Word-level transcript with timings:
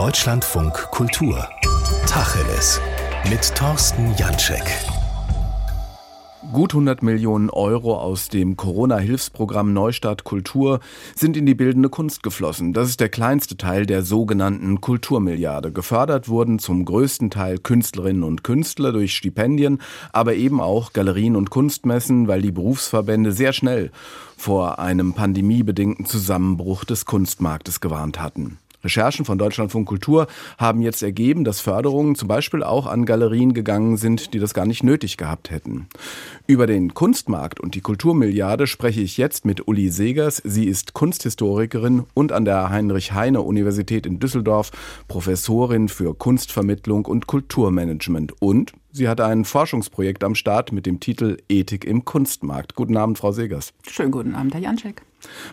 Deutschlandfunk 0.00 0.72
Kultur. 0.92 1.46
Tacheles. 2.06 2.80
Mit 3.28 3.54
Thorsten 3.54 4.14
Janschek. 4.16 4.64
Gut 6.54 6.72
100 6.72 7.02
Millionen 7.02 7.50
Euro 7.50 7.98
aus 7.98 8.30
dem 8.30 8.56
Corona-Hilfsprogramm 8.56 9.74
Neustart 9.74 10.24
Kultur 10.24 10.80
sind 11.14 11.36
in 11.36 11.44
die 11.44 11.54
bildende 11.54 11.90
Kunst 11.90 12.22
geflossen. 12.22 12.72
Das 12.72 12.88
ist 12.88 13.00
der 13.00 13.10
kleinste 13.10 13.58
Teil 13.58 13.84
der 13.84 14.02
sogenannten 14.02 14.80
Kulturmilliarde. 14.80 15.70
Gefördert 15.70 16.30
wurden 16.30 16.58
zum 16.58 16.86
größten 16.86 17.28
Teil 17.28 17.58
Künstlerinnen 17.58 18.22
und 18.22 18.42
Künstler 18.42 18.92
durch 18.92 19.14
Stipendien, 19.14 19.82
aber 20.14 20.34
eben 20.34 20.62
auch 20.62 20.94
Galerien 20.94 21.36
und 21.36 21.50
Kunstmessen, 21.50 22.26
weil 22.26 22.40
die 22.40 22.52
Berufsverbände 22.52 23.32
sehr 23.32 23.52
schnell 23.52 23.92
vor 24.38 24.78
einem 24.78 25.12
pandemiebedingten 25.12 26.06
Zusammenbruch 26.06 26.86
des 26.86 27.04
Kunstmarktes 27.04 27.82
gewarnt 27.82 28.18
hatten. 28.18 28.59
Recherchen 28.82 29.24
von 29.24 29.38
Deutschlandfunk 29.38 29.88
Kultur 29.88 30.26
haben 30.58 30.82
jetzt 30.82 31.02
ergeben, 31.02 31.44
dass 31.44 31.60
Förderungen 31.60 32.14
zum 32.14 32.28
Beispiel 32.28 32.62
auch 32.62 32.86
an 32.86 33.04
Galerien 33.04 33.54
gegangen 33.54 33.96
sind, 33.96 34.34
die 34.34 34.38
das 34.38 34.54
gar 34.54 34.66
nicht 34.66 34.82
nötig 34.82 35.16
gehabt 35.16 35.50
hätten. 35.50 35.88
Über 36.46 36.66
den 36.66 36.94
Kunstmarkt 36.94 37.60
und 37.60 37.74
die 37.74 37.80
Kulturmilliarde 37.80 38.66
spreche 38.66 39.00
ich 39.00 39.16
jetzt 39.16 39.44
mit 39.44 39.68
Uli 39.68 39.90
Segers. 39.90 40.42
Sie 40.44 40.64
ist 40.64 40.94
Kunsthistorikerin 40.94 42.04
und 42.14 42.32
an 42.32 42.44
der 42.44 42.70
Heinrich-Heine-Universität 42.70 44.06
in 44.06 44.18
Düsseldorf 44.18 44.70
Professorin 45.08 45.88
für 45.88 46.14
Kunstvermittlung 46.14 47.04
und 47.04 47.26
Kulturmanagement. 47.26 48.34
Und 48.40 48.72
sie 48.92 49.08
hat 49.08 49.20
ein 49.20 49.44
Forschungsprojekt 49.44 50.24
am 50.24 50.34
Start 50.34 50.72
mit 50.72 50.86
dem 50.86 51.00
Titel 51.00 51.38
Ethik 51.48 51.84
im 51.84 52.04
Kunstmarkt. 52.04 52.74
Guten 52.74 52.96
Abend, 52.96 53.18
Frau 53.18 53.32
Segers. 53.32 53.72
Schönen 53.88 54.10
guten 54.10 54.34
Abend, 54.34 54.54
Herr 54.54 54.60
Janczek. 54.60 55.02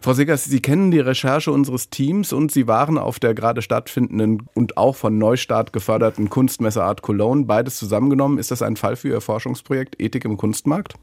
Frau 0.02 0.14
Segers, 0.14 0.46
Sie 0.46 0.62
kennen 0.62 0.92
die 0.92 1.00
Recherche 1.00 1.52
unseres 1.52 1.90
Teams 1.90 2.34
und 2.34 2.52
Sie 2.52 2.68
waren 2.68 2.98
auf 2.98 3.20
der 3.20 3.34
gerade 3.34 3.62
stattfindenden 3.62 4.48
und 4.54 4.78
auch 4.78 4.96
von 4.96 5.18
Neustart 5.18 5.74
geförderten 5.74 6.30
Kunstmesse 6.30 6.84
Art 6.84 7.02
Cologne. 7.02 7.46
Beides 7.46 7.78
zusammengenommen. 7.78 8.38
Ist 8.38 8.52
das 8.52 8.62
ein 8.62 8.78
Fall 8.78 8.96
für 8.96 9.10
Ihr 9.10 9.22
Forschungsprojekt 9.22 10.00
Ethik 10.00 10.26
im 10.26 10.38
Kunstmarkt? 10.38 10.96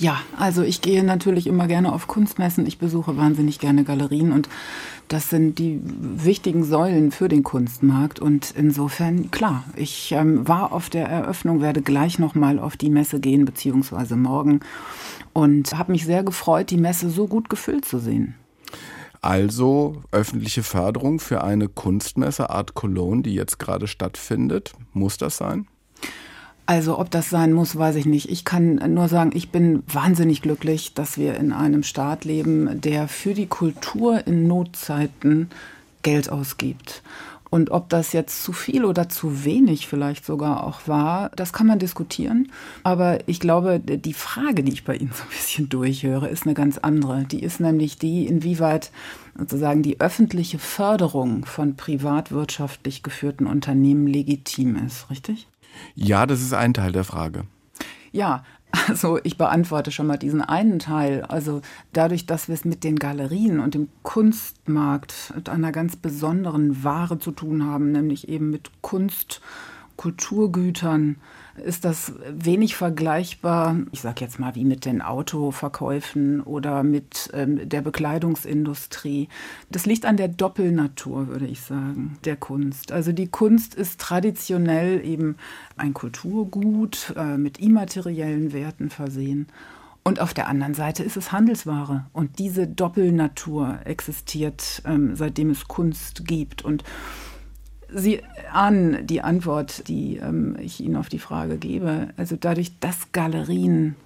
Ja, 0.00 0.18
also 0.38 0.62
ich 0.62 0.80
gehe 0.80 1.04
natürlich 1.04 1.46
immer 1.46 1.66
gerne 1.66 1.92
auf 1.92 2.06
Kunstmessen. 2.06 2.66
Ich 2.66 2.78
besuche 2.78 3.18
wahnsinnig 3.18 3.58
gerne 3.58 3.84
Galerien 3.84 4.32
und 4.32 4.48
das 5.08 5.28
sind 5.28 5.58
die 5.58 5.78
wichtigen 5.84 6.64
Säulen 6.64 7.12
für 7.12 7.28
den 7.28 7.42
Kunstmarkt. 7.42 8.18
Und 8.18 8.54
insofern, 8.56 9.30
klar, 9.30 9.62
ich 9.76 10.12
ähm, 10.12 10.48
war 10.48 10.72
auf 10.72 10.88
der 10.88 11.06
Eröffnung, 11.06 11.60
werde 11.60 11.82
gleich 11.82 12.18
nochmal 12.18 12.58
auf 12.58 12.78
die 12.78 12.88
Messe 12.88 13.20
gehen, 13.20 13.44
beziehungsweise 13.44 14.16
morgen 14.16 14.60
und 15.34 15.76
habe 15.76 15.92
mich 15.92 16.06
sehr 16.06 16.24
gefreut, 16.24 16.70
die 16.70 16.78
Messe 16.78 17.10
so 17.10 17.26
gut 17.26 17.50
gefüllt 17.50 17.84
zu 17.84 17.98
sehen. 17.98 18.36
Also 19.20 20.00
öffentliche 20.12 20.62
Förderung 20.62 21.20
für 21.20 21.44
eine 21.44 21.68
Kunstmesse 21.68 22.48
Art 22.48 22.72
Cologne, 22.72 23.22
die 23.22 23.34
jetzt 23.34 23.58
gerade 23.58 23.86
stattfindet. 23.86 24.72
Muss 24.94 25.18
das 25.18 25.36
sein? 25.36 25.66
Also 26.70 27.00
ob 27.00 27.10
das 27.10 27.28
sein 27.28 27.52
muss, 27.52 27.76
weiß 27.76 27.96
ich 27.96 28.06
nicht. 28.06 28.30
Ich 28.30 28.44
kann 28.44 28.76
nur 28.94 29.08
sagen, 29.08 29.32
ich 29.34 29.50
bin 29.50 29.82
wahnsinnig 29.92 30.40
glücklich, 30.40 30.94
dass 30.94 31.18
wir 31.18 31.34
in 31.34 31.50
einem 31.50 31.82
Staat 31.82 32.24
leben, 32.24 32.80
der 32.80 33.08
für 33.08 33.34
die 33.34 33.48
Kultur 33.48 34.24
in 34.24 34.46
Notzeiten 34.46 35.50
Geld 36.02 36.30
ausgibt. 36.30 37.02
Und 37.50 37.72
ob 37.72 37.88
das 37.88 38.12
jetzt 38.12 38.44
zu 38.44 38.52
viel 38.52 38.84
oder 38.84 39.08
zu 39.08 39.44
wenig 39.44 39.88
vielleicht 39.88 40.24
sogar 40.24 40.62
auch 40.62 40.86
war, 40.86 41.30
das 41.30 41.52
kann 41.52 41.66
man 41.66 41.80
diskutieren. 41.80 42.52
Aber 42.84 43.18
ich 43.26 43.40
glaube, 43.40 43.80
die 43.80 44.14
Frage, 44.14 44.62
die 44.62 44.72
ich 44.72 44.84
bei 44.84 44.94
Ihnen 44.94 45.10
so 45.12 45.24
ein 45.24 45.30
bisschen 45.30 45.68
durchhöre, 45.68 46.28
ist 46.28 46.44
eine 46.44 46.54
ganz 46.54 46.78
andere. 46.78 47.24
Die 47.24 47.42
ist 47.42 47.58
nämlich 47.58 47.98
die, 47.98 48.28
inwieweit 48.28 48.92
sozusagen 49.36 49.82
die 49.82 50.00
öffentliche 50.00 50.60
Förderung 50.60 51.46
von 51.46 51.74
privatwirtschaftlich 51.74 53.02
geführten 53.02 53.48
Unternehmen 53.48 54.06
legitim 54.06 54.76
ist, 54.86 55.10
richtig? 55.10 55.49
Ja, 55.94 56.26
das 56.26 56.40
ist 56.40 56.54
ein 56.54 56.74
Teil 56.74 56.92
der 56.92 57.04
Frage. 57.04 57.44
Ja, 58.12 58.42
also 58.88 59.18
ich 59.22 59.36
beantworte 59.36 59.90
schon 59.90 60.06
mal 60.06 60.16
diesen 60.16 60.42
einen 60.42 60.78
Teil. 60.78 61.22
Also 61.22 61.60
dadurch, 61.92 62.26
dass 62.26 62.48
wir 62.48 62.54
es 62.54 62.64
mit 62.64 62.84
den 62.84 62.96
Galerien 62.96 63.60
und 63.60 63.74
dem 63.74 63.88
Kunstmarkt 64.02 65.32
mit 65.34 65.48
einer 65.48 65.72
ganz 65.72 65.96
besonderen 65.96 66.84
Ware 66.84 67.18
zu 67.18 67.32
tun 67.32 67.66
haben, 67.66 67.92
nämlich 67.92 68.28
eben 68.28 68.50
mit 68.50 68.70
Kunst, 68.80 69.40
Kulturgütern, 70.00 71.16
ist 71.62 71.84
das 71.84 72.14
wenig 72.30 72.74
vergleichbar, 72.74 73.76
ich 73.92 74.00
sage 74.00 74.24
jetzt 74.24 74.38
mal 74.38 74.54
wie 74.54 74.64
mit 74.64 74.86
den 74.86 75.02
Autoverkäufen 75.02 76.40
oder 76.40 76.82
mit 76.82 77.28
ähm, 77.34 77.68
der 77.68 77.82
Bekleidungsindustrie. 77.82 79.28
Das 79.68 79.84
liegt 79.84 80.06
an 80.06 80.16
der 80.16 80.28
Doppelnatur, 80.28 81.28
würde 81.28 81.46
ich 81.46 81.60
sagen, 81.60 82.16
der 82.24 82.36
Kunst. 82.36 82.92
Also 82.92 83.12
die 83.12 83.26
Kunst 83.26 83.74
ist 83.74 84.00
traditionell 84.00 85.04
eben 85.04 85.36
ein 85.76 85.92
Kulturgut 85.92 87.12
äh, 87.14 87.36
mit 87.36 87.58
immateriellen 87.58 88.54
Werten 88.54 88.88
versehen. 88.88 89.48
Und 90.02 90.18
auf 90.18 90.32
der 90.32 90.48
anderen 90.48 90.72
Seite 90.72 91.02
ist 91.02 91.18
es 91.18 91.30
Handelsware. 91.30 92.06
Und 92.14 92.38
diese 92.38 92.66
Doppelnatur 92.66 93.80
existiert, 93.84 94.80
ähm, 94.86 95.14
seitdem 95.14 95.50
es 95.50 95.68
Kunst 95.68 96.24
gibt. 96.26 96.64
Und 96.64 96.84
Sie 97.92 98.22
ahnen 98.52 99.06
die 99.06 99.22
Antwort, 99.22 99.88
die 99.88 100.16
ähm, 100.16 100.56
ich 100.60 100.80
Ihnen 100.80 100.96
auf 100.96 101.08
die 101.08 101.18
Frage 101.18 101.56
gebe. 101.56 102.08
Also 102.16 102.36
dadurch, 102.38 102.78
dass 102.80 103.12
Galerien 103.12 103.96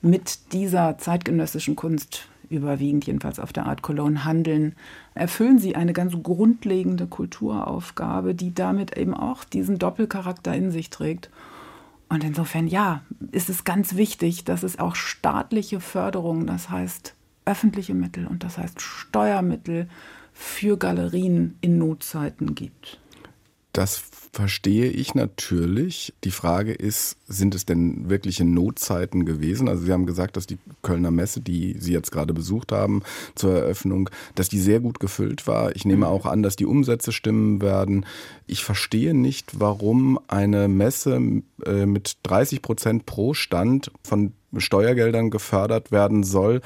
mit 0.00 0.52
dieser 0.52 0.98
zeitgenössischen 0.98 1.76
Kunst 1.76 2.26
überwiegend 2.50 3.06
jedenfalls 3.06 3.40
auf 3.40 3.52
der 3.52 3.66
Art 3.66 3.82
Cologne 3.82 4.24
handeln, 4.24 4.74
erfüllen 5.14 5.58
sie 5.58 5.74
eine 5.74 5.92
ganz 5.92 6.14
grundlegende 6.22 7.06
Kulturaufgabe, 7.06 8.34
die 8.34 8.54
damit 8.54 8.96
eben 8.96 9.14
auch 9.14 9.44
diesen 9.44 9.78
Doppelcharakter 9.78 10.54
in 10.54 10.70
sich 10.70 10.90
trägt. 10.90 11.30
Und 12.08 12.24
insofern, 12.24 12.66
ja, 12.66 13.00
ist 13.30 13.48
es 13.48 13.64
ganz 13.64 13.96
wichtig, 13.96 14.44
dass 14.44 14.62
es 14.62 14.78
auch 14.78 14.94
staatliche 14.94 15.80
Förderung, 15.80 16.46
das 16.46 16.68
heißt 16.68 17.14
öffentliche 17.44 17.94
Mittel 17.94 18.26
und 18.26 18.44
das 18.44 18.58
heißt 18.58 18.80
Steuermittel 18.80 19.88
für 20.34 20.76
Galerien 20.76 21.56
in 21.60 21.78
Notzeiten 21.78 22.54
gibt. 22.54 23.00
Das 23.72 24.02
verstehe 24.32 24.86
ich 24.86 25.14
natürlich. 25.14 26.14
Die 26.24 26.30
Frage 26.30 26.72
ist, 26.72 27.16
sind 27.26 27.54
es 27.54 27.66
denn 27.66 28.08
wirkliche 28.08 28.44
Notzeiten 28.44 29.26
gewesen? 29.26 29.68
Also 29.68 29.84
Sie 29.84 29.92
haben 29.92 30.06
gesagt, 30.06 30.36
dass 30.36 30.46
die 30.46 30.58
Kölner 30.82 31.10
Messe, 31.10 31.40
die 31.40 31.76
Sie 31.78 31.92
jetzt 31.92 32.12
gerade 32.12 32.32
besucht 32.32 32.72
haben 32.72 33.02
zur 33.34 33.54
Eröffnung, 33.54 34.08
dass 34.34 34.48
die 34.48 34.58
sehr 34.58 34.80
gut 34.80 35.00
gefüllt 35.00 35.46
war. 35.46 35.76
Ich 35.76 35.84
nehme 35.84 36.08
auch 36.08 36.24
an, 36.24 36.42
dass 36.42 36.56
die 36.56 36.66
Umsätze 36.66 37.12
stimmen 37.12 37.60
werden. 37.60 38.06
Ich 38.46 38.64
verstehe 38.64 39.14
nicht, 39.14 39.60
warum 39.60 40.18
eine 40.28 40.68
Messe 40.68 41.20
äh, 41.66 41.86
mit 41.86 42.16
30 42.22 42.62
Prozent 42.62 43.06
pro 43.06 43.34
Stand 43.34 43.90
von 44.02 44.32
Steuergeldern 44.56 45.30
gefördert 45.30 45.92
werden 45.92 46.24
soll 46.24 46.60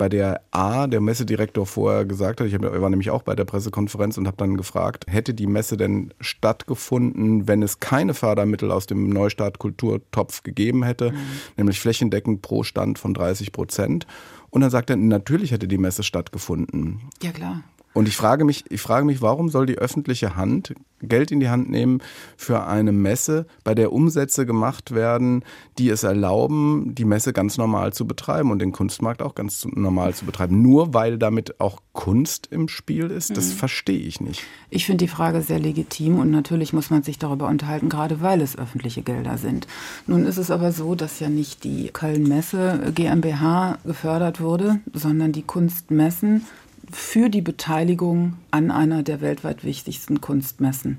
bei 0.00 0.08
der 0.08 0.40
A, 0.50 0.86
der 0.86 1.02
Messedirektor 1.02 1.66
vorher 1.66 2.06
gesagt 2.06 2.40
hat, 2.40 2.46
ich 2.46 2.58
war 2.58 2.88
nämlich 2.88 3.10
auch 3.10 3.20
bei 3.20 3.34
der 3.34 3.44
Pressekonferenz 3.44 4.16
und 4.16 4.26
habe 4.26 4.38
dann 4.38 4.56
gefragt, 4.56 5.04
hätte 5.08 5.34
die 5.34 5.46
Messe 5.46 5.76
denn 5.76 6.14
stattgefunden, 6.22 7.46
wenn 7.46 7.62
es 7.62 7.80
keine 7.80 8.14
Fördermittel 8.14 8.72
aus 8.72 8.86
dem 8.86 9.10
Neustart 9.10 9.58
Kulturtopf 9.58 10.42
gegeben 10.42 10.84
hätte, 10.84 11.12
mhm. 11.12 11.18
nämlich 11.58 11.80
flächendeckend 11.80 12.40
pro 12.40 12.62
Stand 12.62 12.98
von 12.98 13.12
30 13.12 13.52
Prozent. 13.52 14.06
Und 14.48 14.62
dann 14.62 14.70
sagt 14.70 14.88
er, 14.88 14.96
natürlich 14.96 15.52
hätte 15.52 15.68
die 15.68 15.76
Messe 15.76 16.02
stattgefunden. 16.02 17.02
Ja, 17.22 17.32
klar. 17.32 17.62
Und 17.92 18.08
ich 18.08 18.16
frage 18.16 18.44
mich, 18.44 18.64
ich 18.70 18.80
frage 18.80 19.04
mich, 19.04 19.20
warum 19.20 19.48
soll 19.48 19.66
die 19.66 19.78
öffentliche 19.78 20.36
Hand 20.36 20.74
Geld 21.02 21.30
in 21.30 21.40
die 21.40 21.48
Hand 21.48 21.70
nehmen 21.70 22.02
für 22.36 22.66
eine 22.66 22.92
Messe, 22.92 23.46
bei 23.64 23.74
der 23.74 23.92
Umsätze 23.92 24.44
gemacht 24.46 24.94
werden, 24.94 25.44
die 25.78 25.88
es 25.88 26.02
erlauben, 26.02 26.94
die 26.94 27.04
Messe 27.04 27.32
ganz 27.32 27.56
normal 27.56 27.92
zu 27.92 28.06
betreiben 28.06 28.50
und 28.50 28.58
den 28.58 28.72
Kunstmarkt 28.72 29.22
auch 29.22 29.34
ganz 29.34 29.64
normal 29.64 30.14
zu 30.14 30.26
betreiben. 30.26 30.60
Nur 30.60 30.92
weil 30.92 31.18
damit 31.18 31.60
auch 31.60 31.80
Kunst 31.92 32.48
im 32.50 32.68
Spiel 32.68 33.10
ist, 33.10 33.36
das 33.36 33.48
mhm. 33.48 33.52
verstehe 33.52 34.00
ich 34.00 34.20
nicht. 34.20 34.42
Ich 34.68 34.86
finde 34.86 35.04
die 35.04 35.10
Frage 35.10 35.42
sehr 35.42 35.58
legitim 35.58 36.18
und 36.18 36.30
natürlich 36.30 36.72
muss 36.72 36.90
man 36.90 37.02
sich 37.02 37.18
darüber 37.18 37.48
unterhalten, 37.48 37.88
gerade 37.88 38.20
weil 38.20 38.40
es 38.40 38.58
öffentliche 38.58 39.02
Gelder 39.02 39.38
sind. 39.38 39.66
Nun 40.06 40.26
ist 40.26 40.36
es 40.36 40.50
aber 40.50 40.72
so, 40.72 40.94
dass 40.94 41.20
ja 41.20 41.28
nicht 41.28 41.64
die 41.64 41.88
Köln 41.88 42.28
Messe 42.28 42.92
GmbH 42.94 43.78
gefördert 43.84 44.40
wurde, 44.40 44.80
sondern 44.92 45.32
die 45.32 45.42
Kunstmessen 45.42 46.46
für 46.92 47.28
die 47.28 47.40
Beteiligung 47.42 48.34
an 48.50 48.70
einer 48.70 49.02
der 49.02 49.20
weltweit 49.20 49.64
wichtigsten 49.64 50.20
Kunstmessen. 50.20 50.98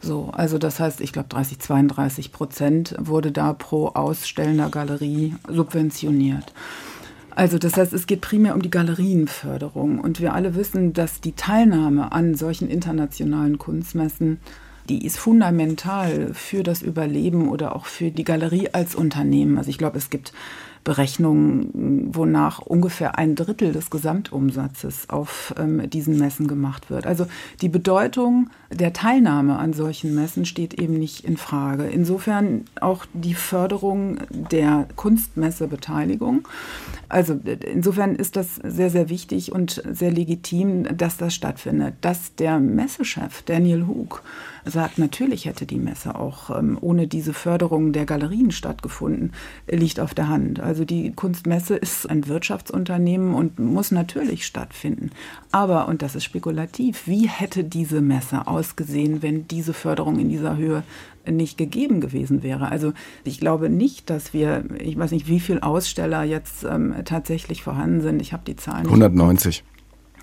So, 0.00 0.30
also 0.32 0.58
das 0.58 0.80
heißt, 0.80 1.00
ich 1.00 1.12
glaube 1.12 1.28
30, 1.28 1.58
32 1.58 2.32
Prozent 2.32 2.94
wurde 2.98 3.32
da 3.32 3.52
pro 3.52 3.88
ausstellender 3.88 4.68
Galerie 4.68 5.34
subventioniert. 5.48 6.52
Also 7.34 7.58
das 7.58 7.76
heißt, 7.76 7.92
es 7.92 8.06
geht 8.06 8.20
primär 8.20 8.54
um 8.54 8.62
die 8.62 8.70
Galerienförderung. 8.70 9.98
Und 10.00 10.20
wir 10.20 10.34
alle 10.34 10.54
wissen, 10.54 10.92
dass 10.92 11.20
die 11.20 11.32
Teilnahme 11.32 12.12
an 12.12 12.34
solchen 12.34 12.68
internationalen 12.68 13.58
Kunstmessen, 13.58 14.40
die 14.88 15.06
ist 15.06 15.18
fundamental 15.18 16.34
für 16.34 16.62
das 16.62 16.82
Überleben 16.82 17.48
oder 17.48 17.74
auch 17.76 17.86
für 17.86 18.10
die 18.10 18.24
Galerie 18.24 18.70
als 18.72 18.94
Unternehmen. 18.94 19.56
Also 19.56 19.70
ich 19.70 19.78
glaube, 19.78 19.98
es 19.98 20.10
gibt 20.10 20.32
Berechnungen, 20.84 22.10
wonach 22.12 22.58
ungefähr 22.58 23.18
ein 23.18 23.34
Drittel 23.36 23.72
des 23.72 23.90
Gesamtumsatzes 23.90 25.08
auf 25.10 25.54
ähm, 25.56 25.88
diesen 25.88 26.18
Messen 26.18 26.48
gemacht 26.48 26.90
wird. 26.90 27.06
Also 27.06 27.26
die 27.60 27.68
Bedeutung 27.68 28.50
der 28.70 28.92
Teilnahme 28.92 29.58
an 29.58 29.72
solchen 29.72 30.14
Messen 30.14 30.44
steht 30.44 30.74
eben 30.74 30.98
nicht 30.98 31.24
in 31.24 31.36
Frage. 31.36 31.84
Insofern 31.84 32.64
auch 32.80 33.04
die 33.12 33.34
Förderung 33.34 34.18
der 34.30 34.88
Kunstmessebeteiligung. 34.96 36.48
Also 37.08 37.38
insofern 37.72 38.16
ist 38.16 38.36
das 38.36 38.56
sehr, 38.56 38.90
sehr 38.90 39.08
wichtig 39.08 39.52
und 39.52 39.82
sehr 39.88 40.10
legitim, 40.10 40.96
dass 40.96 41.16
das 41.16 41.34
stattfindet. 41.34 41.94
Dass 42.00 42.34
der 42.34 42.58
Messechef 42.58 43.42
Daniel 43.42 43.86
Hook 43.86 44.22
sagt, 44.64 44.98
natürlich 44.98 45.46
hätte 45.46 45.66
die 45.66 45.78
Messe 45.78 46.14
auch 46.14 46.56
ähm, 46.56 46.78
ohne 46.80 47.06
diese 47.06 47.32
Förderung 47.32 47.92
der 47.92 48.06
Galerien 48.06 48.50
stattgefunden, 48.50 49.32
liegt 49.68 50.00
auf 50.00 50.14
der 50.14 50.28
Hand. 50.28 50.60
Also 50.60 50.84
die 50.84 51.12
Kunstmesse 51.12 51.76
ist 51.76 52.08
ein 52.08 52.28
Wirtschaftsunternehmen 52.28 53.34
und 53.34 53.58
muss 53.58 53.90
natürlich 53.90 54.46
stattfinden. 54.46 55.10
Aber, 55.50 55.88
und 55.88 56.02
das 56.02 56.14
ist 56.14 56.24
spekulativ, 56.24 57.06
wie 57.06 57.28
hätte 57.28 57.64
diese 57.64 58.00
Messe 58.00 58.46
ausgesehen, 58.46 59.22
wenn 59.22 59.48
diese 59.48 59.72
Förderung 59.72 60.18
in 60.18 60.28
dieser 60.28 60.56
Höhe 60.56 60.82
nicht 61.30 61.56
gegeben 61.56 62.00
gewesen 62.00 62.42
wäre. 62.42 62.70
Also 62.70 62.92
ich 63.24 63.38
glaube 63.38 63.68
nicht, 63.68 64.10
dass 64.10 64.32
wir, 64.32 64.64
ich 64.78 64.98
weiß 64.98 65.12
nicht, 65.12 65.28
wie 65.28 65.40
viele 65.40 65.62
Aussteller 65.62 66.24
jetzt 66.24 66.64
ähm, 66.64 66.94
tatsächlich 67.04 67.62
vorhanden 67.62 68.00
sind. 68.00 68.20
Ich 68.20 68.32
habe 68.32 68.42
die 68.46 68.56
Zahlen. 68.56 68.86
190. 68.86 69.64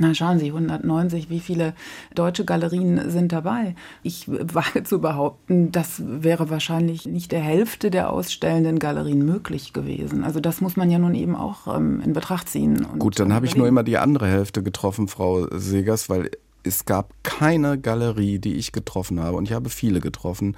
Na, 0.01 0.13
schauen 0.13 0.40
Sie, 0.40 0.48
190, 0.48 1.30
wie 1.30 1.42
viele 1.42 1.74
deutsche 2.16 2.46
Galerien 2.46 3.10
sind 3.10 3.34
dabei? 3.34 3.75
Ich 4.01 4.30
wage 4.30 4.84
zu 4.84 5.01
behaupten, 5.01 5.74
das 5.74 6.01
wäre 6.06 6.50
wahrscheinlich 6.50 7.06
nicht 7.06 7.34
der 7.34 7.42
Hälfte 7.42 7.92
der 7.92 8.10
ausstellenden 8.10 8.80
Galerien 8.80 9.25
möglich 9.25 9.74
gewesen. 9.74 10.24
Also 10.24 10.40
das 10.40 10.62
muss 10.62 10.78
man 10.78 10.90
ja 10.90 11.00
nun 11.00 11.16
eben 11.16 11.36
auch 11.36 11.75
ähm, 11.75 12.00
in 12.00 12.13
Betracht 12.13 12.48
ziehen. 12.48 12.88
Gut, 12.98 13.19
dann 13.19 13.34
habe 13.34 13.46
ich 13.46 13.57
nur 13.57 13.68
immer 13.68 13.84
die 13.84 13.98
andere 13.98 14.28
Hälfte 14.28 14.63
getroffen, 14.63 15.10
Frau 15.10 15.48
Segers, 15.51 16.10
weil 16.10 16.31
es 16.63 16.86
gab 16.86 17.13
keine 17.24 17.78
Galerie, 17.78 18.40
die 18.40 18.56
ich 18.56 18.72
getroffen 18.72 19.19
habe, 19.19 19.36
und 19.36 19.45
ich 19.45 19.54
habe 19.54 19.69
viele 19.69 20.00
getroffen, 20.00 20.56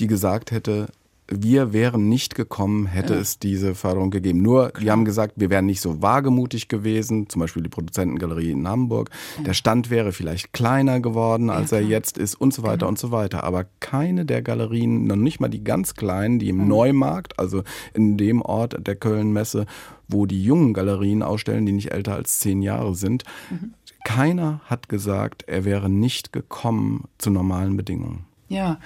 die 0.00 0.06
gesagt 0.06 0.50
hätte, 0.50 0.88
wir 1.30 1.72
wären 1.72 2.08
nicht 2.08 2.34
gekommen, 2.34 2.86
hätte 2.86 3.14
ja. 3.14 3.20
es 3.20 3.38
diese 3.38 3.74
Förderung 3.74 4.10
gegeben. 4.10 4.40
Nur, 4.40 4.72
die 4.80 4.90
haben 4.90 5.04
gesagt, 5.04 5.34
wir 5.36 5.50
wären 5.50 5.66
nicht 5.66 5.80
so 5.80 6.00
wagemutig 6.00 6.68
gewesen, 6.68 7.28
zum 7.28 7.40
Beispiel 7.40 7.62
die 7.62 7.68
Produzentengalerie 7.68 8.52
in 8.52 8.66
Hamburg. 8.66 9.10
Ja. 9.38 9.44
Der 9.44 9.54
Stand 9.54 9.90
wäre 9.90 10.12
vielleicht 10.12 10.52
kleiner 10.52 11.00
geworden, 11.00 11.50
als 11.50 11.70
ja, 11.70 11.78
er 11.78 11.84
jetzt 11.84 12.16
ist 12.16 12.34
und 12.34 12.54
so 12.54 12.62
weiter 12.62 12.78
genau. 12.78 12.88
und 12.88 12.98
so 12.98 13.10
weiter. 13.10 13.44
Aber 13.44 13.66
keine 13.80 14.24
der 14.24 14.42
Galerien, 14.42 15.06
noch 15.06 15.16
nicht 15.16 15.40
mal 15.40 15.48
die 15.48 15.64
ganz 15.64 15.94
kleinen, 15.94 16.38
die 16.38 16.48
im. 16.48 16.68
Neumarkt, 16.68 17.38
also 17.38 17.62
in 17.94 18.16
dem 18.16 18.42
Ort 18.42 18.86
der 18.86 18.94
Köln-Messe, 18.94 19.66
wo 20.06 20.26
die 20.26 20.42
jungen 20.42 20.74
Galerien 20.74 21.22
ausstellen, 21.22 21.66
die 21.66 21.72
nicht 21.72 21.92
älter 21.92 22.14
als 22.14 22.38
zehn 22.38 22.62
Jahre 22.62 22.94
sind, 22.94 23.24
mhm. 23.50 23.74
keiner 24.04 24.60
hat 24.64 24.88
gesagt, 24.88 25.44
er 25.46 25.64
wäre 25.64 25.88
nicht 25.88 26.32
gekommen 26.32 27.04
zu 27.18 27.30
normalen 27.30 27.76
Bedingungen. 27.76 28.26
Ja, 28.48 28.78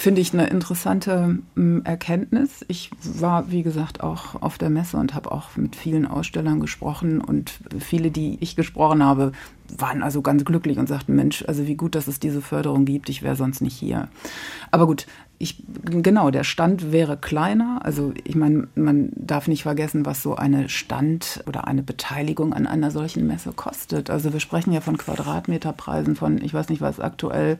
finde 0.00 0.22
ich 0.22 0.32
eine 0.32 0.46
interessante 0.46 1.38
hm, 1.54 1.82
Erkenntnis. 1.84 2.64
Ich 2.68 2.90
war, 3.02 3.50
wie 3.50 3.62
gesagt, 3.62 4.02
auch 4.02 4.40
auf 4.40 4.56
der 4.56 4.70
Messe 4.70 4.96
und 4.96 5.14
habe 5.14 5.30
auch 5.30 5.56
mit 5.56 5.76
vielen 5.76 6.06
Ausstellern 6.06 6.58
gesprochen 6.58 7.20
und 7.20 7.60
viele, 7.78 8.10
die 8.10 8.38
ich 8.40 8.56
gesprochen 8.56 9.04
habe, 9.04 9.32
waren 9.76 10.02
also 10.02 10.22
ganz 10.22 10.44
glücklich 10.46 10.78
und 10.78 10.88
sagten, 10.88 11.14
Mensch, 11.14 11.44
also 11.46 11.66
wie 11.66 11.76
gut, 11.76 11.94
dass 11.94 12.08
es 12.08 12.18
diese 12.18 12.40
Förderung 12.40 12.86
gibt, 12.86 13.10
ich 13.10 13.22
wäre 13.22 13.36
sonst 13.36 13.60
nicht 13.60 13.76
hier. 13.76 14.08
Aber 14.70 14.86
gut, 14.86 15.06
ich, 15.38 15.62
genau, 15.84 16.30
der 16.30 16.44
Stand 16.44 16.92
wäre 16.92 17.18
kleiner. 17.18 17.80
Also 17.82 18.12
ich 18.24 18.36
meine, 18.36 18.68
man 18.74 19.10
darf 19.14 19.48
nicht 19.48 19.64
vergessen, 19.64 20.06
was 20.06 20.22
so 20.22 20.34
eine 20.34 20.70
Stand 20.70 21.44
oder 21.46 21.66
eine 21.66 21.82
Beteiligung 21.82 22.54
an 22.54 22.66
einer 22.66 22.90
solchen 22.90 23.26
Messe 23.26 23.52
kostet. 23.52 24.08
Also 24.08 24.32
wir 24.32 24.40
sprechen 24.40 24.72
ja 24.72 24.80
von 24.80 24.96
Quadratmeterpreisen 24.96 26.16
von, 26.16 26.42
ich 26.42 26.54
weiß 26.54 26.70
nicht, 26.70 26.80
was 26.80 27.00
aktuell 27.00 27.58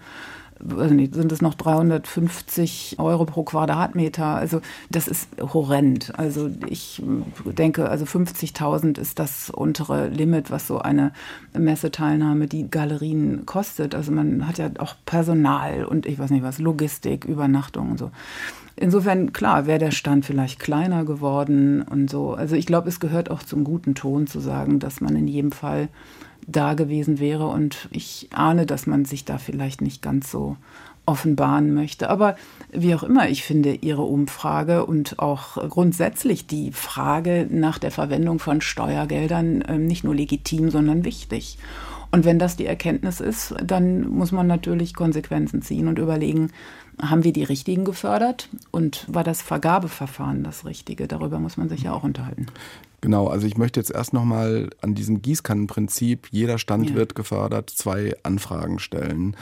nicht, 0.62 1.15
sind 1.15 1.33
es 1.33 1.43
noch 1.43 1.55
350 1.55 2.97
Euro 2.99 3.25
pro 3.25 3.43
Quadratmeter. 3.43 4.27
Also 4.27 4.61
das 4.91 5.09
ist 5.09 5.29
horrend. 5.41 6.12
Also 6.19 6.51
ich 6.69 7.03
denke, 7.45 7.89
also 7.89 8.05
50.000 8.05 8.99
ist 8.99 9.19
das 9.19 9.51
untere 9.51 10.09
Limit, 10.09 10.51
was 10.51 10.67
so 10.67 10.79
eine 10.79 11.12
Messeteilnahme 11.57 12.47
die 12.47 12.71
Galerien 12.71 13.47
kostet. 13.47 13.95
Also 13.95 14.12
man 14.12 14.47
hat 14.47 14.59
ja 14.59 14.71
auch 14.79 14.95
Personal 15.07 15.85
und 15.85 16.07
ich 16.07 16.19
weiß 16.19 16.31
nicht 16.31 16.43
was, 16.43 16.59
Logistik, 16.59 17.25
Übernachtung 17.25 17.93
und 17.93 17.99
so. 17.99 18.11
Insofern, 18.77 19.33
klar, 19.33 19.67
wäre 19.67 19.79
der 19.79 19.91
Stand 19.91 20.25
vielleicht 20.25 20.59
kleiner 20.59 21.05
geworden 21.05 21.83
und 21.83 22.09
so. 22.09 22.33
Also 22.33 22.57
ich 22.57 22.65
glaube, 22.67 22.89
es 22.89 22.99
gehört 22.99 23.31
auch 23.31 23.43
zum 23.43 23.62
guten 23.62 23.95
Ton 23.95 24.27
zu 24.27 24.41
sagen, 24.41 24.79
dass 24.79 25.01
man 25.01 25.17
in 25.17 25.29
jedem 25.29 25.53
Fall 25.53 25.89
da 26.50 26.75
gewesen 26.75 27.19
wäre. 27.19 27.47
Und 27.47 27.88
ich 27.91 28.29
ahne, 28.32 28.67
dass 28.67 28.87
man 28.87 29.05
sich 29.05 29.25
da 29.25 29.38
vielleicht 29.38 29.81
nicht 29.81 30.02
ganz 30.02 30.31
so 30.31 30.56
offenbaren 31.06 31.75
möchte. 31.75 32.08
Aber 32.08 32.37
wie 32.73 32.94
auch 32.94 33.02
immer, 33.02 33.29
ich 33.29 33.43
finde 33.43 33.75
Ihre 33.75 34.02
Umfrage 34.02 34.87
und 34.87 35.19
auch 35.19 35.56
grundsätzlich 35.69 36.47
die 36.47 36.73
Frage 36.73 37.49
nach 37.50 37.79
der 37.79 37.91
Verwendung 37.91 38.38
von 38.38 38.61
Steuergeldern 38.61 39.64
ähm, 39.67 39.87
nicht 39.87 40.05
nur 40.05 40.14
legitim, 40.14 40.70
sondern 40.70 41.05
wichtig. 41.05 41.58
Und 42.12 42.25
wenn 42.25 42.39
das 42.39 42.57
die 42.57 42.67
Erkenntnis 42.67 43.21
ist, 43.21 43.55
dann 43.65 44.09
muss 44.09 44.33
man 44.33 44.47
natürlich 44.47 44.95
Konsequenzen 44.95 45.62
ziehen 45.62 45.87
und 45.87 45.99
überlegen, 45.99 46.51
haben 47.01 47.25
wir 47.25 47.33
die 47.33 47.45
richtigen 47.45 47.85
gefördert 47.85 48.49
und 48.71 49.07
war 49.09 49.25
das 49.25 49.43
Vergabeverfahren 49.43 50.43
das 50.43 50.65
richtige? 50.65 51.07
Darüber 51.07 51.39
muss 51.39 51.57
man 51.57 51.69
sich 51.69 51.85
ja 51.85 51.93
auch 51.93 52.03
unterhalten. 52.03 52.47
Genau, 53.01 53.29
also 53.29 53.47
ich 53.47 53.57
möchte 53.57 53.81
jetzt 53.81 53.93
erst 53.93 54.12
nochmal 54.12 54.71
an 54.83 54.95
diesem 54.95 55.23
Gießkannenprinzip, 55.23 56.29
jeder 56.31 56.59
Stand 56.59 56.91
ja. 56.91 56.97
wird 56.97 57.15
gefördert, 57.15 57.71
zwei 57.71 58.15
Anfragen 58.23 58.79
stellen. 58.79 59.37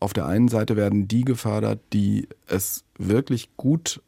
Auf 0.00 0.12
der 0.12 0.26
einen 0.26 0.48
Seite 0.48 0.76
werden 0.76 1.08
die 1.08 1.24
gefördert, 1.24 1.80
die 1.92 2.28
es 2.46 2.84
wirklich 2.98 3.56
gut 3.56 4.02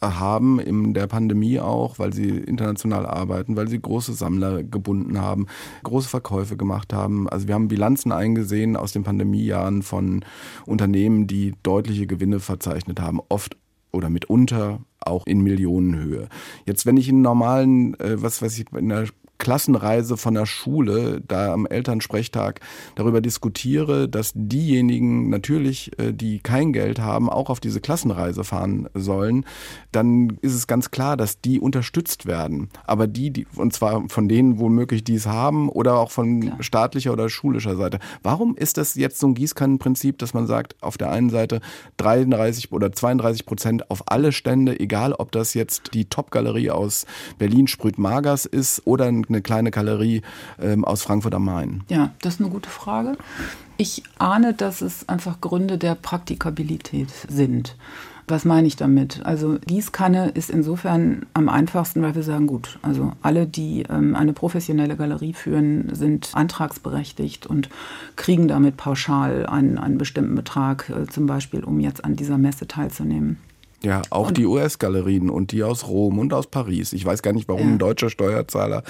haben 0.00 0.58
in 0.58 0.94
der 0.94 1.06
Pandemie 1.06 1.60
auch, 1.60 1.98
weil 1.98 2.12
sie 2.12 2.28
international 2.28 3.06
arbeiten, 3.06 3.56
weil 3.56 3.68
sie 3.68 3.80
große 3.80 4.14
Sammler 4.14 4.62
gebunden 4.62 5.20
haben, 5.20 5.46
große 5.82 6.08
Verkäufe 6.08 6.56
gemacht 6.56 6.92
haben. 6.92 7.28
Also 7.28 7.48
wir 7.48 7.54
haben 7.54 7.68
Bilanzen 7.68 8.12
eingesehen 8.12 8.76
aus 8.76 8.92
den 8.92 9.04
Pandemiejahren 9.04 9.82
von 9.82 10.24
Unternehmen, 10.66 11.26
die 11.26 11.54
deutliche 11.62 12.06
Gewinne 12.06 12.40
verzeichnet 12.40 13.00
haben, 13.00 13.20
oft 13.28 13.56
oder 13.92 14.08
mitunter 14.08 14.80
auch 15.00 15.26
in 15.26 15.40
Millionenhöhe. 15.40 16.28
Jetzt, 16.66 16.86
wenn 16.86 16.96
ich 16.96 17.08
in 17.08 17.22
normalen, 17.22 17.98
äh, 18.00 18.22
was 18.22 18.42
weiß 18.42 18.58
ich, 18.58 18.66
in 18.72 18.88
der 18.88 19.06
Klassenreise 19.40 20.16
von 20.16 20.34
der 20.34 20.46
Schule, 20.46 21.22
da 21.26 21.52
am 21.52 21.66
Elternsprechtag 21.66 22.60
darüber 22.94 23.20
diskutiere, 23.20 24.08
dass 24.08 24.32
diejenigen 24.34 25.30
natürlich, 25.30 25.98
äh, 25.98 26.12
die 26.12 26.38
kein 26.38 26.72
Geld 26.72 27.00
haben, 27.00 27.28
auch 27.28 27.50
auf 27.50 27.58
diese 27.58 27.80
Klassenreise 27.80 28.44
fahren 28.44 28.88
sollen, 28.94 29.44
dann 29.90 30.38
ist 30.42 30.54
es 30.54 30.68
ganz 30.68 30.92
klar, 30.92 31.16
dass 31.16 31.40
die 31.40 31.58
unterstützt 31.58 32.26
werden. 32.26 32.68
Aber 32.84 33.06
die, 33.06 33.30
die 33.30 33.46
und 33.56 33.72
zwar 33.72 34.08
von 34.08 34.28
denen 34.28 34.60
womöglich, 34.60 35.02
die 35.02 35.14
es 35.14 35.26
haben 35.26 35.68
oder 35.68 35.96
auch 35.96 36.10
von 36.10 36.40
klar. 36.40 36.62
staatlicher 36.62 37.12
oder 37.12 37.28
schulischer 37.28 37.76
Seite. 37.76 37.98
Warum 38.22 38.54
ist 38.56 38.76
das 38.76 38.94
jetzt 38.94 39.18
so 39.18 39.26
ein 39.26 39.34
Gießkannenprinzip, 39.34 40.18
dass 40.18 40.34
man 40.34 40.46
sagt, 40.46 40.76
auf 40.82 40.98
der 40.98 41.10
einen 41.10 41.30
Seite 41.30 41.60
33 41.96 42.72
oder 42.72 42.92
32 42.92 43.46
Prozent 43.46 43.90
auf 43.90 44.02
alle 44.06 44.32
Stände, 44.32 44.78
egal 44.78 45.14
ob 45.14 45.32
das 45.32 45.54
jetzt 45.54 45.94
die 45.94 46.04
Top-Galerie 46.04 46.70
aus 46.70 47.06
Berlin 47.38 47.66
Sprüht 47.66 47.98
Magers 47.98 48.44
ist 48.44 48.86
oder 48.86 49.06
ein 49.06 49.24
eine 49.30 49.42
kleine 49.42 49.70
Galerie 49.70 50.22
ähm, 50.60 50.84
aus 50.84 51.02
Frankfurt 51.02 51.34
am 51.34 51.44
Main? 51.46 51.82
Ja, 51.88 52.12
das 52.20 52.34
ist 52.34 52.40
eine 52.40 52.50
gute 52.50 52.68
Frage. 52.70 53.16
Ich 53.76 54.02
ahne, 54.18 54.52
dass 54.52 54.82
es 54.82 55.08
einfach 55.08 55.40
Gründe 55.40 55.78
der 55.78 55.94
Praktikabilität 55.94 57.08
sind. 57.28 57.76
Was 58.30 58.44
meine 58.44 58.68
ich 58.68 58.76
damit? 58.76 59.24
Also 59.24 59.58
Gießkanne 59.66 60.28
ist 60.28 60.50
insofern 60.50 61.26
am 61.34 61.48
einfachsten, 61.48 62.00
weil 62.02 62.14
wir 62.14 62.22
sagen, 62.22 62.46
gut, 62.46 62.78
also 62.80 63.12
alle, 63.22 63.46
die 63.46 63.82
ähm, 63.90 64.14
eine 64.14 64.32
professionelle 64.32 64.96
Galerie 64.96 65.32
führen, 65.32 65.92
sind 65.92 66.30
antragsberechtigt 66.34 67.46
und 67.46 67.70
kriegen 68.14 68.46
damit 68.46 68.76
pauschal 68.76 69.46
einen, 69.46 69.78
einen 69.78 69.98
bestimmten 69.98 70.36
Betrag, 70.36 70.90
äh, 70.90 71.06
zum 71.06 71.26
Beispiel, 71.26 71.64
um 71.64 71.80
jetzt 71.80 72.04
an 72.04 72.14
dieser 72.14 72.38
Messe 72.38 72.68
teilzunehmen. 72.68 73.38
Ja, 73.82 74.02
auch 74.10 74.28
und 74.28 74.36
die 74.36 74.44
US-Galerien 74.44 75.30
und 75.30 75.52
die 75.52 75.62
aus 75.62 75.88
Rom 75.88 76.18
und 76.18 76.34
aus 76.34 76.46
Paris. 76.46 76.92
Ich 76.92 77.04
weiß 77.04 77.22
gar 77.22 77.32
nicht, 77.32 77.48
warum 77.48 77.62
ja. 77.62 77.68
ein 77.68 77.78
deutscher 77.78 78.10
Steuerzahler, 78.10 78.82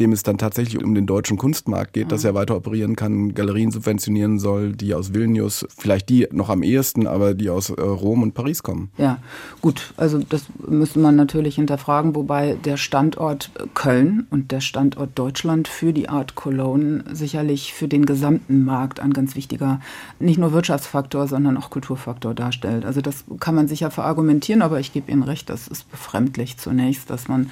dem 0.00 0.12
es 0.12 0.22
dann 0.22 0.38
tatsächlich 0.38 0.82
um 0.82 0.94
den 0.94 1.06
deutschen 1.06 1.36
Kunstmarkt 1.36 1.92
geht, 1.92 2.04
ja. 2.04 2.08
dass 2.08 2.24
er 2.24 2.34
weiter 2.34 2.56
operieren 2.56 2.96
kann, 2.96 3.34
Galerien 3.34 3.70
subventionieren 3.70 4.38
soll, 4.38 4.72
die 4.72 4.94
aus 4.94 5.12
Vilnius, 5.12 5.66
vielleicht 5.76 6.08
die 6.08 6.28
noch 6.32 6.48
am 6.48 6.62
ehesten, 6.62 7.06
aber 7.06 7.34
die 7.34 7.50
aus 7.50 7.68
äh, 7.68 7.80
Rom 7.82 8.22
und 8.22 8.32
Paris 8.32 8.62
kommen. 8.62 8.90
Ja, 8.96 9.18
gut, 9.60 9.92
also 9.98 10.18
das 10.18 10.44
müsste 10.66 10.98
man 10.98 11.14
natürlich 11.16 11.56
hinterfragen, 11.56 12.14
wobei 12.14 12.56
der 12.64 12.78
Standort 12.78 13.50
Köln 13.74 14.26
und 14.30 14.50
der 14.50 14.62
Standort 14.62 15.10
Deutschland 15.14 15.68
für 15.68 15.92
die 15.92 16.08
Art 16.08 16.36
Cologne 16.36 17.04
sicherlich 17.12 17.74
für 17.74 17.86
den 17.86 18.06
gesamten 18.06 18.64
Markt 18.64 18.98
ein 19.00 19.12
ganz 19.12 19.36
wichtiger, 19.36 19.80
nicht 20.18 20.38
nur 20.38 20.52
Wirtschaftsfaktor, 20.52 21.28
sondern 21.28 21.58
auch 21.58 21.68
Kulturfaktor 21.68 22.32
darstellt. 22.32 22.86
Also 22.86 23.02
das 23.02 23.24
kann 23.40 23.54
man 23.54 23.68
sicher 23.68 23.90
verargumentieren 23.90 24.37
argumentieren, 24.38 24.62
aber 24.62 24.78
ich 24.78 24.92
gebe 24.92 25.10
Ihnen 25.10 25.22
recht, 25.22 25.50
das 25.50 25.68
ist 25.68 25.90
befremdlich 25.90 26.58
zunächst, 26.58 27.10
dass 27.10 27.28
man 27.28 27.50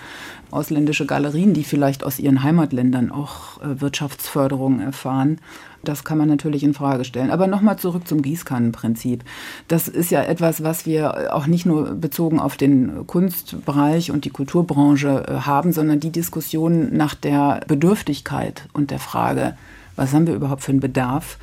ausländische 0.51 1.07
Galerien, 1.07 1.53
die 1.53 1.65
vielleicht 1.65 2.05
aus 2.05 2.19
ihren 2.19 2.43
Heimatländern 2.43 3.11
auch 3.11 3.61
äh, 3.61 3.81
Wirtschaftsförderung 3.81 4.81
erfahren, 4.81 5.39
das 5.83 6.05
kann 6.05 6.19
man 6.19 6.29
natürlich 6.29 6.63
in 6.63 6.75
Frage 6.75 7.05
stellen. 7.05 7.31
Aber 7.31 7.47
nochmal 7.47 7.79
zurück 7.79 8.09
zum 8.09 8.23
Gießkannenprinzip. 8.23 9.25
Das 9.69 9.89
ist 9.89 10.11
ja 10.11 10.23
etwas, 10.23 10.63
was 10.63 10.87
wir 10.87 11.35
auch 11.35 11.47
nicht 11.47 11.67
nur 11.67 11.95
bezogen 11.95 12.41
auf 12.41 12.57
den 12.57 13.07
Kunstbereich 13.07 14.11
und 14.11 14.25
die 14.25 14.31
Kulturbranche 14.31 15.25
äh, 15.29 15.33
haben, 15.41 15.73
sondern 15.73 15.99
die 16.01 16.13
Diskussion 16.13 16.97
nach 16.97 17.15
der 17.15 17.61
Bedürftigkeit 17.67 18.69
und 18.73 18.91
der 18.91 19.01
Frage, 19.01 19.57
was 19.97 20.13
haben 20.13 20.27
wir 20.27 20.35
überhaupt 20.35 20.63
für 20.63 20.73
einen 20.73 20.81
Bedarf, 20.81 21.39